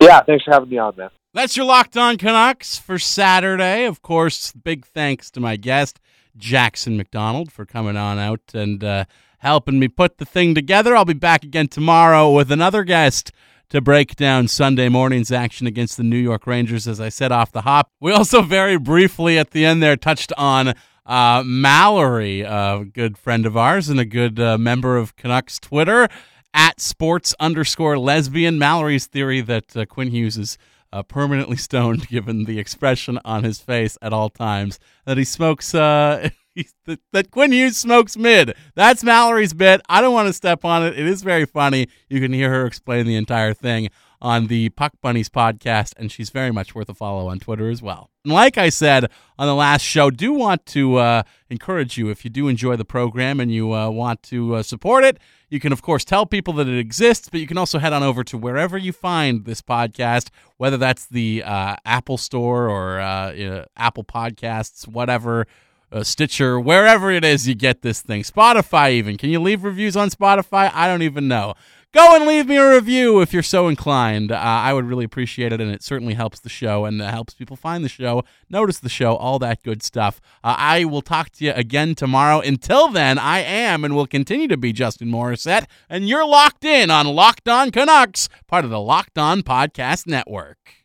Yeah, 0.00 0.22
thanks 0.22 0.44
for 0.44 0.52
having 0.52 0.68
me 0.68 0.78
on, 0.78 0.96
man. 0.96 1.10
That's 1.34 1.56
your 1.56 1.66
Locked 1.66 1.96
On 1.96 2.16
Canucks 2.16 2.78
for 2.78 2.98
Saturday. 2.98 3.84
Of 3.84 4.02
course, 4.02 4.52
big 4.52 4.86
thanks 4.86 5.30
to 5.32 5.40
my 5.40 5.56
guest, 5.56 6.00
Jackson 6.36 6.96
McDonald, 6.96 7.52
for 7.52 7.66
coming 7.66 7.96
on 7.96 8.18
out 8.18 8.40
and 8.54 8.82
uh, 8.82 9.04
helping 9.38 9.78
me 9.78 9.88
put 9.88 10.18
the 10.18 10.24
thing 10.24 10.54
together. 10.54 10.96
I'll 10.96 11.04
be 11.04 11.12
back 11.12 11.44
again 11.44 11.68
tomorrow 11.68 12.30
with 12.30 12.50
another 12.50 12.84
guest 12.84 13.32
to 13.68 13.80
break 13.80 14.16
down 14.16 14.48
Sunday 14.48 14.88
morning's 14.88 15.32
action 15.32 15.66
against 15.66 15.96
the 15.96 16.04
New 16.04 16.16
York 16.16 16.46
Rangers, 16.46 16.86
as 16.86 17.00
I 17.00 17.08
said 17.08 17.32
off 17.32 17.52
the 17.52 17.62
hop. 17.62 17.90
We 18.00 18.12
also 18.12 18.42
very 18.42 18.78
briefly 18.78 19.38
at 19.38 19.50
the 19.50 19.64
end 19.64 19.82
there 19.82 19.96
touched 19.96 20.32
on 20.38 20.74
uh, 21.04 21.42
Mallory, 21.44 22.42
a 22.42 22.84
good 22.84 23.18
friend 23.18 23.46
of 23.46 23.56
ours 23.56 23.88
and 23.88 24.00
a 24.00 24.04
good 24.04 24.40
uh, 24.40 24.58
member 24.58 24.96
of 24.96 25.16
Canucks 25.16 25.58
Twitter, 25.58 26.08
at 26.56 26.80
sports 26.80 27.34
underscore 27.38 27.98
lesbian. 27.98 28.58
Mallory's 28.58 29.06
theory 29.06 29.42
that 29.42 29.76
uh, 29.76 29.84
Quinn 29.84 30.08
Hughes 30.08 30.36
is 30.38 30.58
uh, 30.92 31.02
permanently 31.02 31.56
stoned, 31.58 32.08
given 32.08 32.44
the 32.44 32.58
expression 32.58 33.20
on 33.24 33.44
his 33.44 33.60
face 33.60 33.96
at 34.02 34.12
all 34.12 34.30
times, 34.30 34.80
that 35.04 35.18
he 35.18 35.24
smokes. 35.24 35.72
Uh, 35.74 36.30
that, 36.86 37.00
that 37.12 37.30
Quinn 37.30 37.52
Hughes 37.52 37.76
smokes 37.76 38.16
mid. 38.16 38.54
That's 38.74 39.04
Mallory's 39.04 39.52
bit. 39.52 39.82
I 39.88 40.00
don't 40.00 40.14
want 40.14 40.28
to 40.28 40.32
step 40.32 40.64
on 40.64 40.84
it. 40.84 40.98
It 40.98 41.06
is 41.06 41.22
very 41.22 41.44
funny. 41.44 41.88
You 42.08 42.20
can 42.20 42.32
hear 42.32 42.50
her 42.50 42.66
explain 42.66 43.06
the 43.06 43.16
entire 43.16 43.52
thing 43.52 43.90
on 44.20 44.46
the 44.46 44.70
Puck 44.70 44.94
Bunnies 45.02 45.28
podcast, 45.28 45.92
and 45.96 46.10
she's 46.10 46.30
very 46.30 46.50
much 46.50 46.74
worth 46.74 46.88
a 46.88 46.94
follow 46.94 47.28
on 47.28 47.38
Twitter 47.38 47.68
as 47.68 47.82
well. 47.82 48.10
And 48.24 48.32
like 48.32 48.58
I 48.58 48.70
said 48.70 49.10
on 49.38 49.46
the 49.46 49.54
last 49.54 49.82
show, 49.82 50.10
do 50.10 50.32
want 50.32 50.66
to 50.66 50.96
uh, 50.96 51.22
encourage 51.48 51.96
you 51.96 52.08
if 52.08 52.24
you 52.24 52.30
do 52.30 52.48
enjoy 52.48 52.76
the 52.76 52.84
program 52.84 53.40
and 53.40 53.52
you 53.52 53.72
uh, 53.72 53.88
want 53.90 54.22
to 54.24 54.56
uh, 54.56 54.62
support 54.62 55.04
it. 55.04 55.18
You 55.48 55.60
can, 55.60 55.72
of 55.72 55.80
course, 55.80 56.04
tell 56.04 56.26
people 56.26 56.54
that 56.54 56.66
it 56.66 56.78
exists, 56.78 57.28
but 57.28 57.38
you 57.38 57.46
can 57.46 57.56
also 57.56 57.78
head 57.78 57.92
on 57.92 58.02
over 58.02 58.24
to 58.24 58.36
wherever 58.36 58.76
you 58.76 58.92
find 58.92 59.44
this 59.44 59.62
podcast, 59.62 60.30
whether 60.56 60.76
that's 60.76 61.06
the 61.06 61.44
uh, 61.44 61.76
Apple 61.84 62.18
Store 62.18 62.68
or 62.68 62.98
uh, 62.98 63.64
Apple 63.76 64.04
Podcasts, 64.04 64.88
whatever. 64.88 65.46
Uh, 65.92 66.02
Stitcher, 66.02 66.58
wherever 66.58 67.12
it 67.12 67.24
is 67.24 67.46
you 67.46 67.54
get 67.54 67.82
this 67.82 68.02
thing, 68.02 68.24
Spotify, 68.24 68.90
even. 68.90 69.16
Can 69.16 69.30
you 69.30 69.38
leave 69.38 69.62
reviews 69.62 69.96
on 69.96 70.10
Spotify? 70.10 70.68
I 70.74 70.88
don't 70.88 71.02
even 71.02 71.28
know 71.28 71.54
go 71.96 72.14
and 72.14 72.26
leave 72.26 72.46
me 72.46 72.58
a 72.58 72.74
review 72.74 73.22
if 73.22 73.32
you're 73.32 73.42
so 73.42 73.68
inclined. 73.68 74.30
Uh, 74.30 74.36
I 74.36 74.74
would 74.74 74.84
really 74.84 75.06
appreciate 75.06 75.50
it, 75.50 75.62
and 75.62 75.70
it 75.70 75.82
certainly 75.82 76.12
helps 76.12 76.38
the 76.38 76.50
show 76.50 76.84
and 76.84 77.00
uh, 77.00 77.10
helps 77.10 77.32
people 77.32 77.56
find 77.56 77.82
the 77.82 77.88
show, 77.88 78.22
notice 78.50 78.78
the 78.78 78.90
show, 78.90 79.16
all 79.16 79.38
that 79.38 79.62
good 79.62 79.82
stuff. 79.82 80.20
Uh, 80.44 80.54
I 80.58 80.84
will 80.84 81.00
talk 81.00 81.30
to 81.30 81.44
you 81.46 81.52
again 81.52 81.94
tomorrow. 81.94 82.40
Until 82.40 82.88
then, 82.88 83.18
I 83.18 83.38
am 83.38 83.82
and 83.82 83.96
will 83.96 84.06
continue 84.06 84.46
to 84.48 84.58
be 84.58 84.74
Justin 84.74 85.08
Morissette, 85.08 85.64
and 85.88 86.06
you're 86.06 86.26
locked 86.26 86.64
in 86.64 86.90
on 86.90 87.06
Locked 87.06 87.48
On 87.48 87.70
Canucks, 87.70 88.28
part 88.46 88.66
of 88.66 88.70
the 88.70 88.80
Locked 88.80 89.16
On 89.16 89.42
Podcast 89.42 90.06
Network. 90.06 90.75